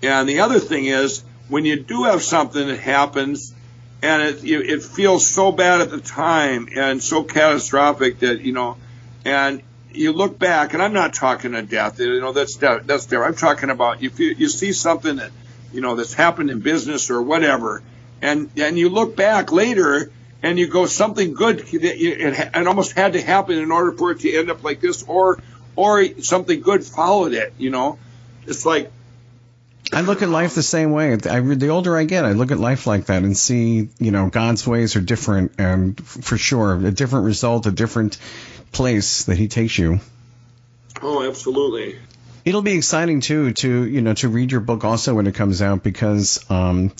[0.02, 3.52] and the other thing is, when you do have something that happens
[4.00, 8.78] and it, it feels so bad at the time and so catastrophic that, you know,
[9.24, 9.62] and
[9.92, 13.24] you look back, and I'm not talking to death, you know, that's, that's there.
[13.24, 15.30] I'm talking about if you you see something that,
[15.72, 17.82] you know, that's happened in business or whatever,
[18.20, 20.10] and, and you look back later
[20.44, 24.12] and you go something good that it, it almost had to happen in order for
[24.12, 25.42] it to end up like this or
[25.74, 27.98] or something good followed it you know
[28.46, 28.92] it's like
[29.92, 31.12] I look at life the same way.
[31.12, 34.28] I, the older I get, I look at life like that and see, you know,
[34.28, 38.16] God's ways are different, and for sure, a different result, a different
[38.74, 40.00] place that He takes you.
[41.02, 41.98] oh absolutely
[42.44, 45.62] It'll be exciting too to you know to read your book also when it comes
[45.62, 46.92] out because um,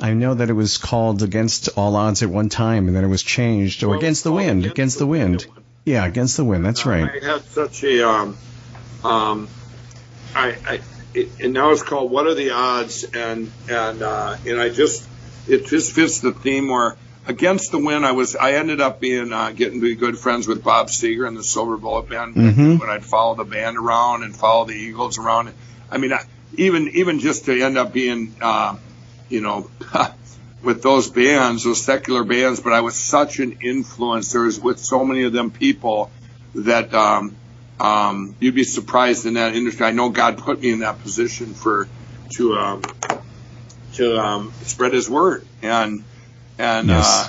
[0.00, 3.08] I know that it was called Against All Odds at one time and then it
[3.08, 4.66] was changed or Well, Against the oh, Wind.
[4.66, 5.46] Against the Wind.
[5.84, 6.66] Yeah, Against the Wind.
[6.66, 7.08] That's right.
[7.22, 8.36] I had such a um
[9.04, 9.48] um
[10.34, 10.80] I I
[11.14, 15.06] it, and now it's called What Are the Odds and and uh and I just
[15.46, 16.96] it just fits the theme where
[17.26, 20.48] against the wind I was I ended up being uh, getting to be good friends
[20.48, 22.80] with Bob Seger and the Silver Bullet Band Mhm.
[22.80, 25.52] when I'd follow the band around and follow the Eagles around.
[25.90, 26.22] I mean I,
[26.56, 28.76] even even just to end up being uh,
[29.28, 29.70] you know
[30.62, 34.32] with those bands, those secular bands, but I was such an influence.
[34.32, 36.10] There with so many of them people
[36.54, 37.36] that um,
[37.78, 39.86] um, you'd be surprised in that industry.
[39.86, 41.88] I know God put me in that position for
[42.32, 42.82] to um,
[43.94, 46.04] to um, spread His word and
[46.58, 47.06] and Yes.
[47.06, 47.28] uh,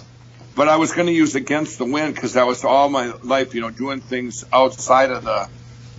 [0.55, 3.55] but I was going to use against the wind because that was all my life,
[3.55, 5.47] you know, doing things outside of the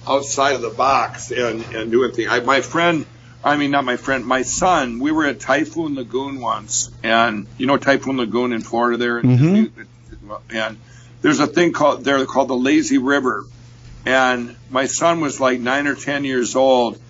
[0.07, 2.29] outside of the box and and doing things.
[2.31, 3.07] I, my friend.
[3.45, 5.01] I mean, not my friend, my son.
[5.01, 9.73] We were at Typhoon Lagoon once, and you know Typhoon Lagoon in Florida there, Mhm.
[10.51, 10.79] and
[11.23, 13.45] there's a thing called there called the Lazy River,
[14.07, 17.01] and my son was like nine or ten years old,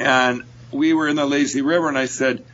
[0.00, 0.42] and
[0.72, 2.44] we were in the lazy river, and I said,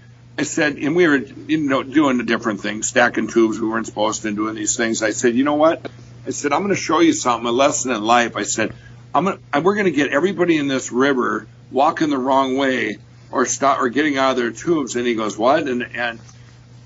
[0.43, 3.61] I said, and we were, you know, doing the different things, stacking tubes.
[3.61, 5.01] We weren't supposed to doing these things.
[5.01, 5.89] I said, you know what?
[6.27, 8.37] I said, I'm going to show you something, a lesson in life.
[8.37, 8.75] I said,
[9.15, 12.97] I'm gonna, we're going to get everybody in this river walking the wrong way
[13.31, 14.97] or stop or getting out of their tubes.
[14.97, 15.69] And he goes, what?
[15.69, 16.19] And and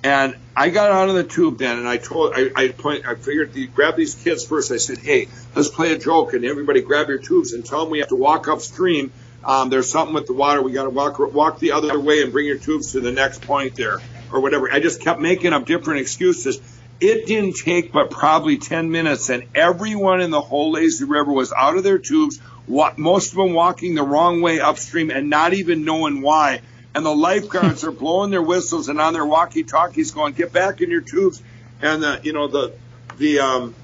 [0.05, 3.15] and I got out of the tube then, and I told, I, I point, I
[3.15, 4.71] figured, grab these kids first.
[4.71, 7.91] I said, hey, let's play a joke, and everybody grab your tubes and tell them
[7.91, 9.13] we have to walk upstream.
[9.47, 10.61] Um, there's something with the water.
[10.61, 13.43] We got to walk walk the other way and bring your tubes to the next
[13.43, 14.01] point there,
[14.33, 14.71] or whatever.
[14.71, 16.61] I just kept making up different excuses.
[16.99, 21.53] It didn't take but probably 10 minutes, and everyone in the whole lazy river was
[21.53, 25.85] out of their tubes, most of them walking the wrong way upstream and not even
[25.85, 26.63] knowing why.
[26.95, 30.91] And the lifeguards are blowing their whistles and on their walkie-talkies going, "Get back in
[30.91, 31.41] your tubes."
[31.81, 32.73] And the, you know, the
[33.19, 33.75] the um,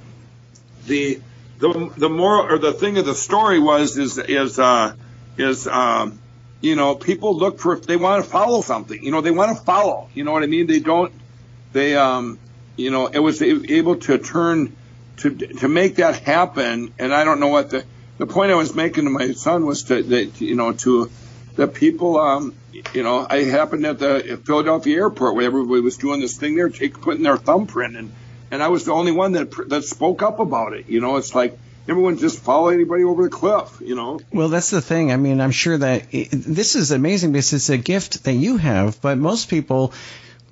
[0.86, 1.20] the
[1.58, 4.96] the the moral or the thing of the story was is is uh,
[5.36, 6.20] is um,
[6.60, 9.02] you know people look for if they want to follow something.
[9.02, 10.08] You know, they want to follow.
[10.14, 10.66] You know what I mean?
[10.66, 11.12] They don't.
[11.72, 12.38] They um,
[12.76, 14.76] you know, it was able to turn
[15.18, 16.92] to to make that happen.
[16.98, 17.84] And I don't know what the
[18.18, 21.10] the point I was making to my son was to that you know to
[21.56, 22.54] the people um
[22.94, 26.68] you know I happened at the Philadelphia airport where everybody was doing this thing there,
[26.68, 28.12] take, putting their thumbprint and
[28.50, 30.88] and I was the only one that that spoke up about it.
[30.88, 31.58] You know, it's like
[31.88, 34.20] everyone just follow anybody over the cliff, you know.
[34.32, 35.12] Well, that's the thing.
[35.12, 38.56] I mean, I'm sure that it, this is amazing because it's a gift that you
[38.56, 39.92] have, but most people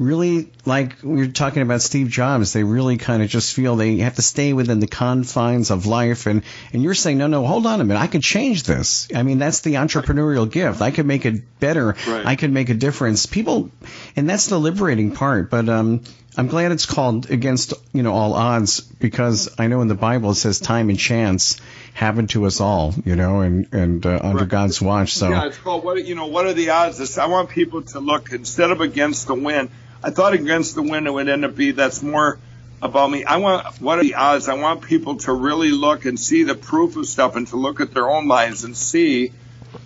[0.01, 3.99] really like we are talking about Steve Jobs, they really kind of just feel they
[3.99, 7.66] have to stay within the confines of life and and you're saying no no hold
[7.66, 9.09] on a minute I could change this.
[9.14, 10.81] I mean that's the entrepreneurial gift.
[10.81, 11.95] I could make it better.
[12.09, 12.26] Right.
[12.26, 13.26] I could make a difference.
[13.26, 13.70] People
[14.16, 16.01] and that's the liberating part, but um
[16.37, 20.31] I'm glad it's called against you know all odds because I know in the Bible
[20.31, 21.61] it says time and chance
[21.93, 24.49] happen to us all, you know, and and uh, under right.
[24.49, 25.14] God's watch.
[25.14, 26.26] So yeah, it's called what you know.
[26.26, 27.18] What are the odds?
[27.18, 29.70] I want people to look instead of against the wind.
[30.03, 32.39] I thought against the wind it would end up be that's more
[32.81, 33.24] about me.
[33.24, 34.49] I want what are the odds?
[34.49, 37.81] I want people to really look and see the proof of stuff and to look
[37.81, 39.33] at their own lives and see,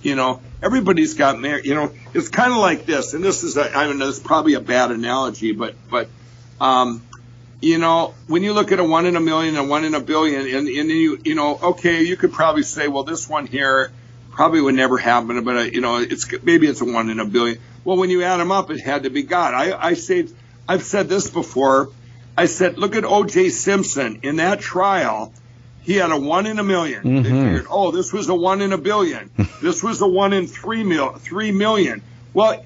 [0.03, 1.65] you know, everybody's got married.
[1.65, 4.55] You know, it's kind of like this, and this is a, I mean, is probably
[4.55, 6.09] a bad analogy, but but
[6.61, 7.03] um,
[7.61, 10.01] you know, when you look at a one in a million and one in a
[10.01, 13.91] billion, and, and you you know, okay, you could probably say, well, this one here
[14.31, 17.25] probably would never happen, but uh, you know, it's maybe it's a one in a
[17.25, 17.59] billion.
[17.85, 19.55] Well, when you add them up, it had to be God.
[19.55, 20.29] I, I say,
[20.69, 21.91] I've said this before.
[22.37, 23.51] I said, look at O.J.
[23.51, 25.33] Simpson in that trial.
[25.83, 27.23] He had a one in a 1000000 mm-hmm.
[27.23, 29.31] They figured, oh, this was a one in a billion.
[29.63, 32.03] this was a one in three mil, three million.
[32.33, 32.65] Well,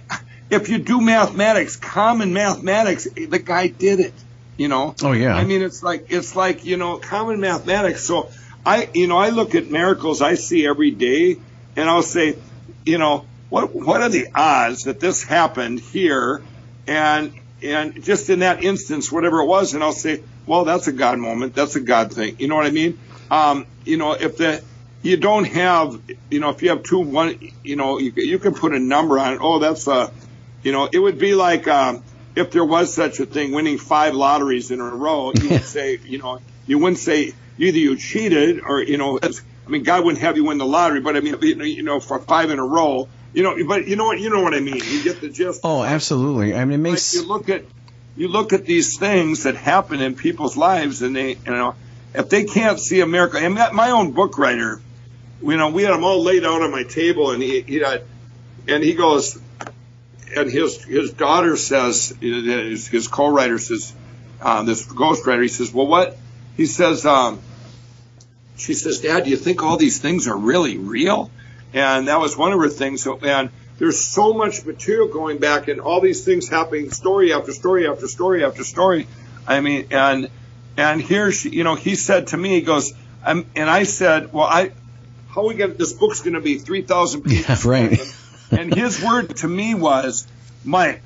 [0.51, 4.15] if you do mathematics, common mathematics, the guy did it.
[4.57, 4.95] You know.
[5.03, 5.35] Oh yeah.
[5.35, 8.05] I mean, it's like it's like you know common mathematics.
[8.05, 8.31] So
[8.67, 11.37] I, you know, I look at miracles I see every day,
[11.77, 12.37] and I'll say,
[12.85, 16.43] you know, what what are the odds that this happened here
[16.87, 17.33] and
[17.63, 21.19] and just in that instance whatever it was and I'll say well that's a God
[21.19, 22.99] moment that's a God thing you know what I mean
[23.31, 24.63] um, you know if the
[25.03, 28.55] you don't have you know if you have two one you know you you can
[28.55, 30.13] put a number on it oh that's a
[30.63, 32.03] you know it would be like um,
[32.37, 35.99] if there was such a thing winning five lotteries in a row you would say
[36.05, 40.23] you know you wouldn't say either you cheated or you know I mean God wouldn't
[40.23, 43.09] have you win the lottery but I mean you know for five in a row
[43.33, 44.19] you know, but you know what?
[44.19, 44.81] You know what I mean.
[44.83, 45.61] You get the gist.
[45.63, 46.55] Oh, absolutely.
[46.55, 47.65] I mean, it makes like you look at
[48.17, 51.77] you look at these things that happen in people's lives, and they, you know,
[52.15, 54.81] if they can't see a miracle, and my own book writer,
[55.41, 58.03] you know, we had them all laid out on my table, and he, he had,
[58.67, 59.39] and he goes,
[60.37, 63.95] and his his daughter says, his, his co-writer says,
[64.41, 66.17] uh, this ghostwriter, he says, well, what?
[66.57, 67.41] He says, um,
[68.57, 71.31] she says, Dad, do you think all these things are really real?
[71.73, 73.03] And that was one of her things.
[73.03, 77.53] So, and there's so much material going back and all these things happening, story after
[77.53, 79.07] story after story after story.
[79.47, 80.31] I mean, and,
[80.77, 82.93] and here she, you know, he said to me, he goes,
[83.25, 84.73] and I said, well, I,
[85.29, 87.65] how we get, this book's going to be 3,000 pages.
[87.65, 88.01] Yeah, right.
[88.51, 90.27] And his word to me was,
[90.65, 91.03] Mike,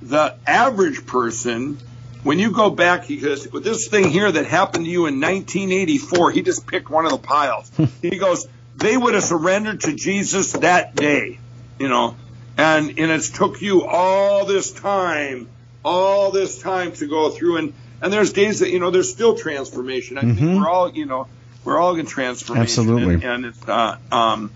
[0.00, 1.78] the average person,
[2.22, 5.20] when you go back, he goes, with this thing here that happened to you in
[5.20, 7.70] 1984, he just picked one of the piles.
[8.02, 8.46] he goes,
[8.76, 11.38] they would have surrendered to Jesus that day,
[11.78, 12.16] you know,
[12.56, 15.48] and and it's took you all this time,
[15.84, 19.36] all this time to go through, and and there's days that you know there's still
[19.36, 20.18] transformation.
[20.18, 20.34] I mm-hmm.
[20.34, 21.28] think we're all you know
[21.64, 24.50] we're all in transformation, absolutely, and, and it's uh, um,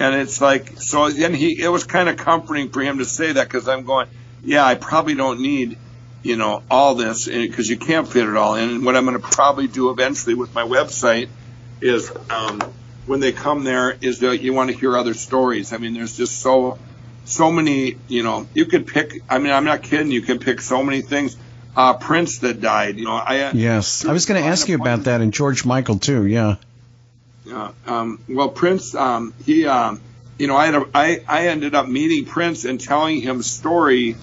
[0.00, 1.10] and it's like so.
[1.10, 4.08] Then he it was kind of comforting for him to say that because I'm going,
[4.42, 5.76] yeah, I probably don't need
[6.22, 8.70] you know all this because you can't fit it all in.
[8.70, 11.28] And what I'm going to probably do eventually with my website
[11.80, 12.60] is um,
[13.06, 15.72] when they come there is that you want to hear other stories.
[15.72, 16.78] I mean, there's just so
[17.26, 17.96] so many.
[18.08, 19.22] You know, you could pick.
[19.28, 20.10] I mean, I'm not kidding.
[20.10, 21.36] You can pick so many things.
[21.76, 22.96] Uh, Prince that died.
[22.96, 25.66] You know, I uh, yes, I was going to ask you about that, and George
[25.66, 26.26] Michael too.
[26.26, 26.56] Yeah.
[27.50, 27.72] Yeah.
[27.86, 30.00] Um, well, Prince, um, he, um,
[30.38, 33.42] you know, I had a, I, I ended up meeting Prince and telling him a
[33.42, 34.16] story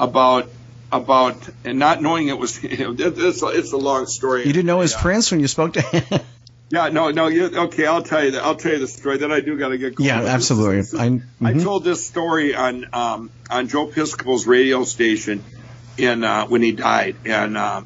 [0.00, 0.48] about
[0.90, 2.96] about and not knowing it was him.
[2.98, 4.46] It's a, it's a long story.
[4.46, 5.02] You didn't know it was yeah.
[5.02, 6.20] Prince when you spoke to him.
[6.70, 7.28] yeah, no, no.
[7.28, 8.42] You, okay, I'll tell you that.
[8.42, 9.18] I'll tell you the story.
[9.18, 9.94] Then I do got to get.
[9.94, 10.08] Going.
[10.08, 10.76] Yeah, absolutely.
[10.76, 11.46] This, this, I, mm-hmm.
[11.46, 15.44] I told this story on um, on Joe Piscopo's radio station
[15.96, 17.82] in uh, when he died, and uh,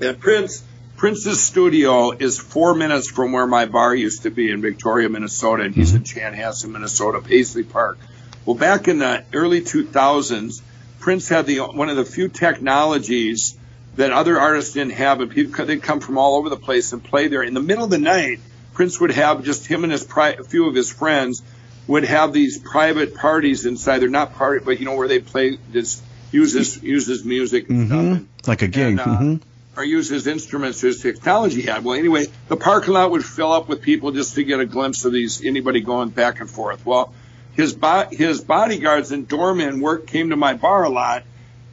[0.00, 0.64] and Prince
[1.00, 5.62] Prince's studio is four minutes from where my bar used to be in Victoria, Minnesota,
[5.62, 7.98] and he's in Chanhassen, Minnesota, Paisley Park.
[8.44, 10.60] Well, back in the early 2000s,
[10.98, 13.56] Prince had the one of the few technologies
[13.96, 17.02] that other artists didn't have, and people they'd come from all over the place and
[17.02, 17.42] play there.
[17.42, 18.40] In the middle of the night,
[18.74, 21.40] Prince would have just him and his pri- a few of his friends
[21.86, 24.00] would have these private parties inside.
[24.00, 27.68] They're not party, but you know where they play this use his use his music
[27.68, 28.24] mm-hmm.
[28.46, 28.98] like a gig.
[28.98, 31.84] And, uh, mm-hmm or use his instruments, his technology had.
[31.84, 35.04] Well, anyway, the parking lot would fill up with people just to get a glimpse
[35.04, 36.84] of these anybody going back and forth.
[36.84, 37.12] Well,
[37.54, 41.24] his bo- his bodyguards and doormen work came to my bar a lot,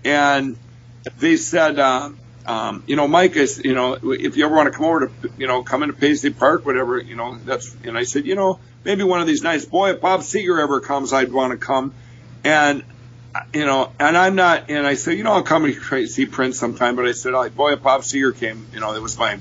[0.03, 0.57] and
[1.17, 2.11] they said, uh,
[2.45, 5.31] um, you know, Mike is, you know, if you ever want to come over to,
[5.37, 7.75] you know, come into Paisley Park, whatever, you know, that's.
[7.83, 10.79] And I said, you know, maybe one of these nights, boy, if Bob Seger ever
[10.79, 11.93] comes, I'd want to come.
[12.43, 12.83] And
[13.53, 16.59] you know, and I'm not, and I said, you know, I'll come and see Prince
[16.59, 19.39] sometime, but I said, oh, boy, if Bob Seger came, you know, it was my,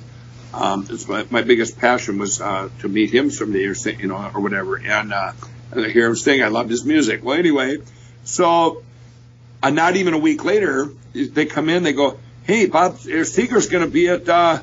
[0.52, 4.06] um, it's my, my biggest passion was, uh, to meet him someday or say, you
[4.06, 4.76] know, or whatever.
[4.76, 5.32] And, uh,
[5.72, 7.24] and I hear him sing, I loved his music.
[7.24, 7.78] Well, anyway,
[8.24, 8.82] so,
[9.62, 13.84] uh, not even a week later, they come in, they go, hey, Bob Seger's going
[13.84, 14.60] to be at, uh,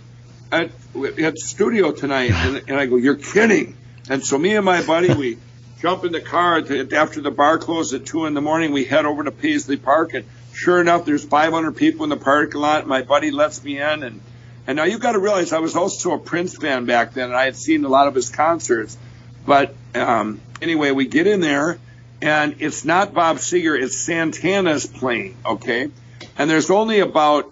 [0.52, 2.32] at, at the studio tonight.
[2.32, 3.76] And, and I go, you're kidding.
[4.10, 5.38] And so me and my buddy, we,
[5.84, 8.72] jump in the car after the bar closed at two in the morning.
[8.72, 10.24] We head over to Paisley Park, and
[10.54, 12.88] sure enough, there's 500 people in the parking lot.
[12.88, 14.22] My buddy lets me in, and
[14.66, 17.36] and now you got to realize I was also a Prince fan back then, and
[17.36, 18.98] I had seen a lot of his concerts.
[19.46, 21.80] But um, anyway, we get in there,
[22.22, 25.90] and it's not Bob Seger, it's Santana's playing, okay?
[26.38, 27.52] And there's only about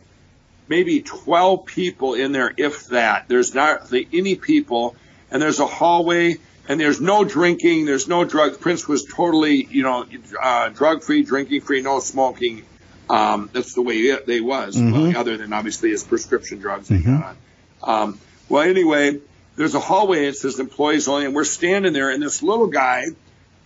[0.70, 3.28] maybe 12 people in there, if that.
[3.28, 4.96] There's not any people,
[5.30, 6.38] and there's a hallway
[6.72, 8.56] and there's no drinking, there's no drugs.
[8.56, 10.06] Prince was totally, you know,
[10.42, 12.64] uh, drug free, drinking free, no smoking.
[13.10, 14.94] Um, that's the way it, they was, mm-hmm.
[14.94, 17.12] well, other than obviously his prescription drugs mm-hmm.
[17.12, 17.36] he got
[17.84, 18.04] on.
[18.04, 19.20] Um, well, anyway,
[19.58, 20.28] there's a hallway.
[20.28, 23.08] It says employees only, and we're standing there, and this little guy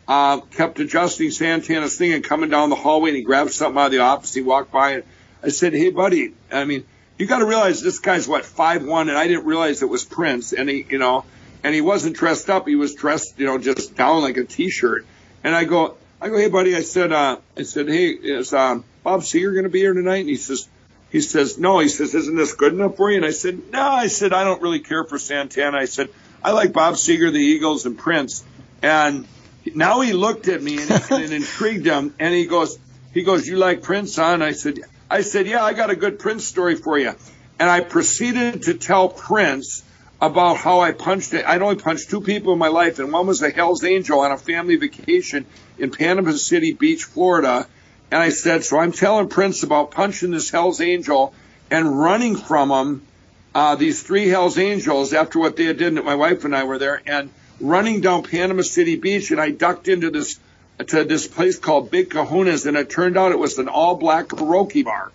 [0.07, 3.85] uh, kept adjusting Santana's thing and coming down the hallway, and he grabbed something out
[3.85, 4.33] of the office.
[4.33, 5.03] He walked by, and
[5.43, 6.85] I said, "Hey, buddy, I mean,
[7.19, 10.03] you got to realize this guy's what five one, and I didn't realize it was
[10.03, 11.23] Prince, and he, you know."
[11.65, 12.67] And he wasn't dressed up.
[12.67, 15.03] He was dressed, you know, just down like a t-shirt.
[15.43, 18.83] And I go, I go, hey buddy, I said, uh, I said, hey, is um,
[19.01, 20.17] Bob Seger going to be here tonight?
[20.17, 20.69] And he says,
[21.09, 21.79] he says, no.
[21.79, 23.17] He says, isn't this good enough for you?
[23.17, 23.81] And I said, no.
[23.81, 25.75] I said, I don't really care for Santana.
[25.75, 26.09] I said,
[26.43, 28.43] I like Bob Seger, the Eagles, and Prince.
[28.83, 29.25] And
[29.73, 32.13] now he looked at me and, and it intrigued him.
[32.19, 32.77] And he goes,
[33.11, 34.33] he goes, you like Prince, huh?
[34.35, 37.15] And I said, I said, yeah, I got a good Prince story for you.
[37.57, 39.81] And I proceeded to tell Prince
[40.21, 41.45] about how I punched it.
[41.45, 44.31] I'd only punched two people in my life, and one was a Hell's Angel on
[44.31, 45.45] a family vacation
[45.77, 47.67] in Panama City Beach, Florida.
[48.11, 51.33] And I said, so I'm telling Prince about punching this Hell's Angel
[51.69, 53.07] and running from him,
[53.53, 55.93] uh, these three Hell's Angels after what they had did.
[55.93, 57.29] My wife and I were there, and
[57.59, 60.39] running down Panama City Beach, and I ducked into this
[60.87, 64.83] to this place called Big Kahuna's, and it turned out it was an all-black karaoke
[64.83, 65.09] bar.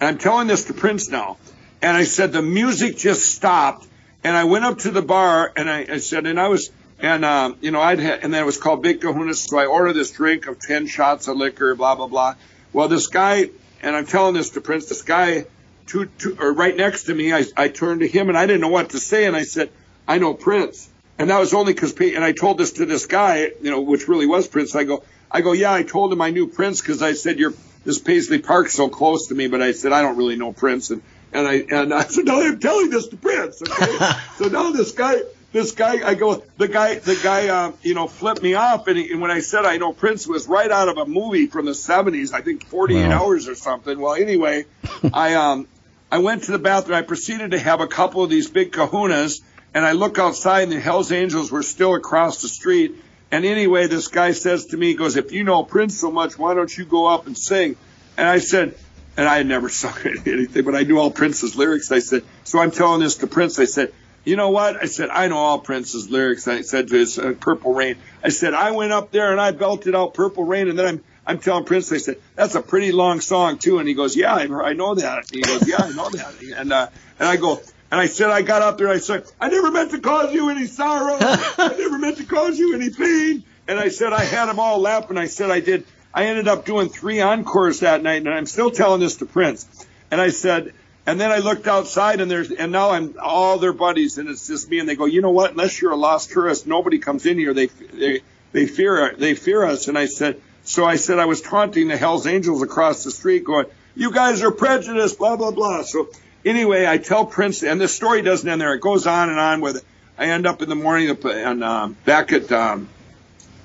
[0.00, 1.36] And I'm telling this to Prince now.
[1.82, 3.86] And I said the music just stopped
[4.24, 7.24] and I went up to the bar and I, I said, and I was, and
[7.24, 9.34] um, you know, I'd had, and then it was called Big Kahuna.
[9.34, 12.34] So I ordered this drink of ten shots of liquor, blah blah blah.
[12.72, 13.50] Well, this guy,
[13.82, 15.44] and I'm telling this to Prince, this guy,
[15.86, 18.60] two, two, or right next to me, I, I turned to him and I didn't
[18.60, 19.70] know what to say, and I said,
[20.06, 20.88] I know Prince,
[21.18, 24.08] and that was only because, and I told this to this guy, you know, which
[24.08, 24.74] really was Prince.
[24.74, 27.54] I go, I go, yeah, I told him I knew Prince because I said you're
[27.84, 30.90] this Paisley Park's so close to me, but I said I don't really know Prince,
[30.90, 33.62] and and I and I said, no, I'm telling this to Prince.
[33.62, 33.98] Okay?
[34.36, 35.16] so now this guy,
[35.52, 38.86] this guy, I go, the guy, the guy, uh, you know, flipped me off.
[38.86, 41.46] And, he, and when I said I know Prince was right out of a movie
[41.46, 43.22] from the 70s, I think 48 wow.
[43.22, 43.98] hours or something.
[43.98, 44.66] Well, anyway,
[45.12, 45.68] I um,
[46.10, 46.98] I went to the bathroom.
[46.98, 49.40] I proceeded to have a couple of these big kahunas,
[49.74, 52.96] and I look outside, and the Hell's Angels were still across the street.
[53.30, 56.38] And anyway, this guy says to me, he goes, if you know Prince so much,
[56.38, 57.76] why don't you go up and sing?
[58.18, 58.74] And I said,
[59.16, 61.92] and I had never sung anything, but I knew all Prince's lyrics.
[61.92, 63.58] I said, so I'm telling this to Prince.
[63.58, 63.92] I said,
[64.24, 64.76] you know what?
[64.80, 66.46] I said, I know all Prince's lyrics.
[66.46, 67.96] I said to his uh, Purple Rain.
[68.22, 71.04] I said, I went up there and I belted out Purple Rain, and then I'm
[71.26, 73.78] I'm telling Prince, I said, that's a pretty long song too.
[73.78, 75.26] And he goes, yeah, I, I know that.
[75.30, 76.34] He goes, yeah, I know that.
[76.56, 77.60] And, uh, and I go,
[77.90, 78.88] and I said, I got up there.
[78.88, 81.18] I said, I never meant to cause you any sorrow.
[81.20, 83.44] I never meant to cause you any pain.
[83.68, 85.16] And I said, I had them all laughing.
[85.16, 85.84] I said, I did.
[86.14, 89.66] I ended up doing three encores that night, and I'm still telling this to Prince.
[90.10, 90.74] And I said,
[91.06, 94.46] and then I looked outside, and there's, and now I'm all their buddies, and it's
[94.46, 94.78] just me.
[94.78, 95.52] And they go, you know what?
[95.52, 97.54] Unless you're a lost tourist, nobody comes in here.
[97.54, 98.20] They, they,
[98.52, 99.88] they fear, they fear us.
[99.88, 103.44] And I said, so I said I was taunting the Hell's Angels across the street,
[103.44, 103.66] going,
[103.96, 105.82] "You guys are prejudiced," blah blah blah.
[105.82, 106.08] So
[106.44, 108.74] anyway, I tell Prince, and the story doesn't end there.
[108.74, 109.76] It goes on and on with.
[109.76, 109.84] It.
[110.16, 112.88] I end up in the morning and um, back at um,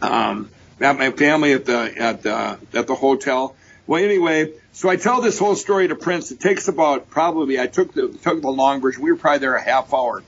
[0.02, 0.50] um,
[0.80, 3.56] at my family at the at the at the hotel.
[3.86, 6.32] Well, anyway, so I tell this whole story to Prince.
[6.32, 9.02] It takes about probably I took the took the long version.
[9.02, 10.24] We were probably there a half hour,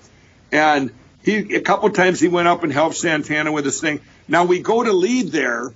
[0.51, 0.91] and
[1.23, 4.01] he a couple times he went up and helped Santana with this thing.
[4.27, 5.73] Now we go to lead there,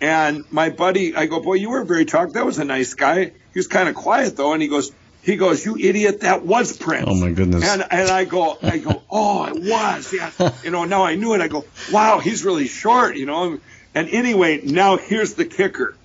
[0.00, 2.34] and my buddy, I go, boy, you were very talkative.
[2.34, 3.24] That was a nice guy.
[3.24, 4.92] He was kind of quiet though, and he goes,
[5.22, 7.06] he goes, you idiot, that was Prince.
[7.08, 7.68] Oh my goodness.
[7.68, 10.12] And and I go, I go, oh, it was.
[10.12, 10.52] Yeah.
[10.64, 11.40] you know, now I knew it.
[11.40, 13.16] I go, wow, he's really short.
[13.16, 13.58] You know.
[13.96, 15.96] And anyway, now here's the kicker.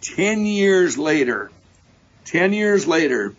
[0.00, 1.50] Ten years later,
[2.24, 3.34] ten years later,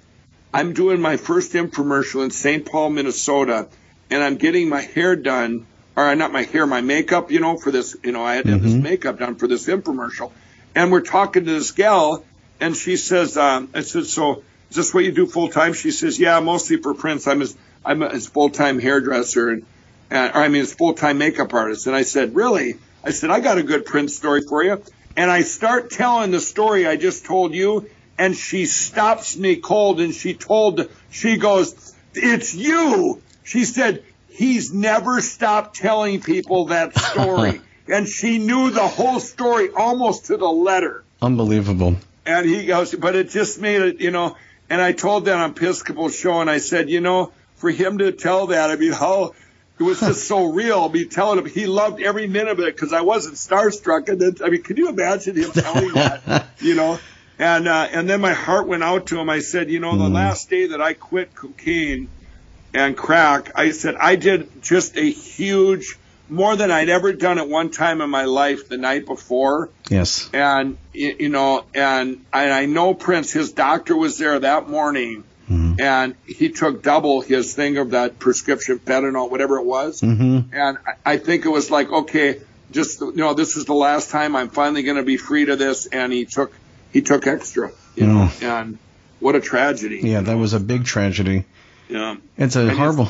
[0.54, 2.68] I'm doing my first infomercial in St.
[2.68, 3.68] Paul, Minnesota,
[4.12, 7.72] and I'm getting my hair done or not my hair, my makeup, you know, for
[7.72, 8.70] this, you know, I had to have mm-hmm.
[8.70, 10.32] this makeup done for this infomercial.
[10.76, 12.24] And we're talking to this gal,
[12.62, 15.74] and she says, um, I said, so is this what you do full time?
[15.74, 17.26] She says, yeah, mostly for Prince.
[17.26, 19.66] I'm his, I'm his full time hairdresser, and,
[20.12, 21.88] and or I mean, his full time makeup artist.
[21.88, 22.76] And I said, really?
[23.04, 24.84] I said, I got a good Prince story for you.
[25.16, 30.00] And I start telling the story I just told you, and she stops me cold,
[30.02, 33.22] and she told, she goes, it's you.
[33.44, 37.62] She said, he's never stopped telling people that story.
[37.88, 41.04] and she knew the whole story almost to the letter.
[41.22, 41.98] Unbelievable.
[42.26, 44.38] And he goes, but it just made it, you know.
[44.70, 48.12] And I told that on Piscopo's show, and I said, you know, for him to
[48.12, 49.34] tell that, I mean, how
[49.80, 50.90] it was just so real.
[50.90, 54.10] Me telling him he loved every minute of it because I wasn't starstruck.
[54.10, 56.46] And then, I mean, can you imagine him telling that?
[56.60, 57.00] You know.
[57.38, 59.30] And uh, and then my heart went out to him.
[59.30, 60.14] I said, you know, the mm.
[60.14, 62.10] last day that I quit cocaine
[62.74, 65.98] and crack, I said I did just a huge,
[66.28, 69.70] more than I'd ever done at one time in my life the night before.
[69.90, 70.30] Yes.
[70.34, 75.24] And you know, and and I know Prince, his doctor was there that morning.
[75.80, 80.02] And he took double his thing of that prescription fentanyl, whatever it was.
[80.02, 80.54] Mm-hmm.
[80.54, 82.42] And I think it was like, okay,
[82.72, 85.56] just you know, this is the last time I'm finally going to be free to
[85.56, 85.86] this.
[85.86, 86.54] And he took
[86.92, 88.42] he took extra, you mm.
[88.42, 88.78] know, and
[89.20, 90.02] what a tragedy.
[90.04, 91.46] Yeah, that was a big tragedy.
[91.88, 92.18] Yeah.
[92.38, 93.10] It's a and horrible.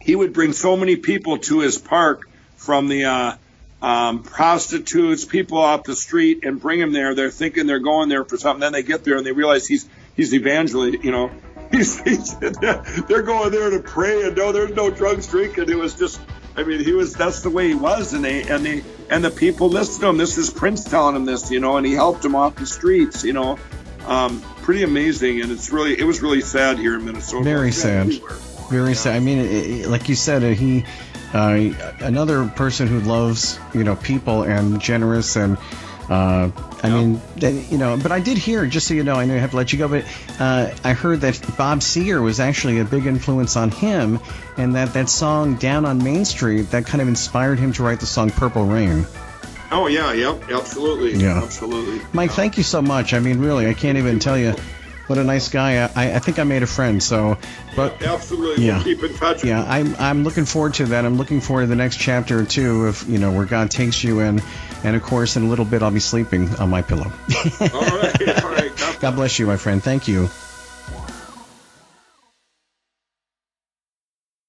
[0.00, 3.36] He would bring so many people to his park from the uh,
[3.82, 7.14] um, prostitutes, people off the street, and bring them there.
[7.14, 8.60] They're thinking they're going there for something.
[8.60, 9.88] Then they get there and they realize he's
[10.20, 11.02] he's evangelist.
[11.02, 11.30] You know,
[11.72, 15.70] he's, he's they're going there to pray and no, there's no drugs drinking.
[15.70, 16.20] It was just,
[16.56, 19.30] I mean, he was that's the way he was, and they and they and the
[19.30, 20.18] people listened to him.
[20.18, 23.24] This is Prince telling him this, you know, and he helped him off the streets,
[23.24, 23.58] you know.
[24.06, 27.44] Um, pretty amazing, and it's really it was really sad here in Minnesota.
[27.44, 28.12] Very sad.
[28.70, 28.94] Very yeah.
[28.94, 29.16] sad.
[29.16, 30.84] I mean, it, it, like you said, he
[31.32, 31.70] uh,
[32.00, 35.56] another person who loves you know people and generous and.
[36.10, 36.50] Uh,
[36.82, 39.38] I mean, you know, but I did hear, just so you know, I know I
[39.38, 40.04] have to let you go, but
[40.40, 44.18] uh, I heard that Bob Seger was actually a big influence on him,
[44.56, 48.00] and that that song "Down on Main Street" that kind of inspired him to write
[48.00, 49.06] the song "Purple Rain."
[49.70, 52.04] Oh yeah, yep, absolutely, yeah, absolutely.
[52.12, 53.14] Mike, thank you so much.
[53.14, 54.56] I mean, really, I can't even tell you
[55.06, 55.84] what a nice guy.
[55.94, 57.00] I, I think I made a friend.
[57.00, 57.38] So,
[57.76, 59.44] but yeah, absolutely, yeah, we'll keep in touch.
[59.44, 61.04] Yeah, I'm I'm looking forward to that.
[61.04, 64.02] I'm looking forward to the next chapter or two of you know where God takes
[64.02, 64.42] you in,
[64.84, 67.10] and of course in a little bit I'll be sleeping on my pillow.
[67.72, 68.72] all right, all right.
[69.00, 69.82] God bless you, my friend.
[69.82, 70.28] Thank you.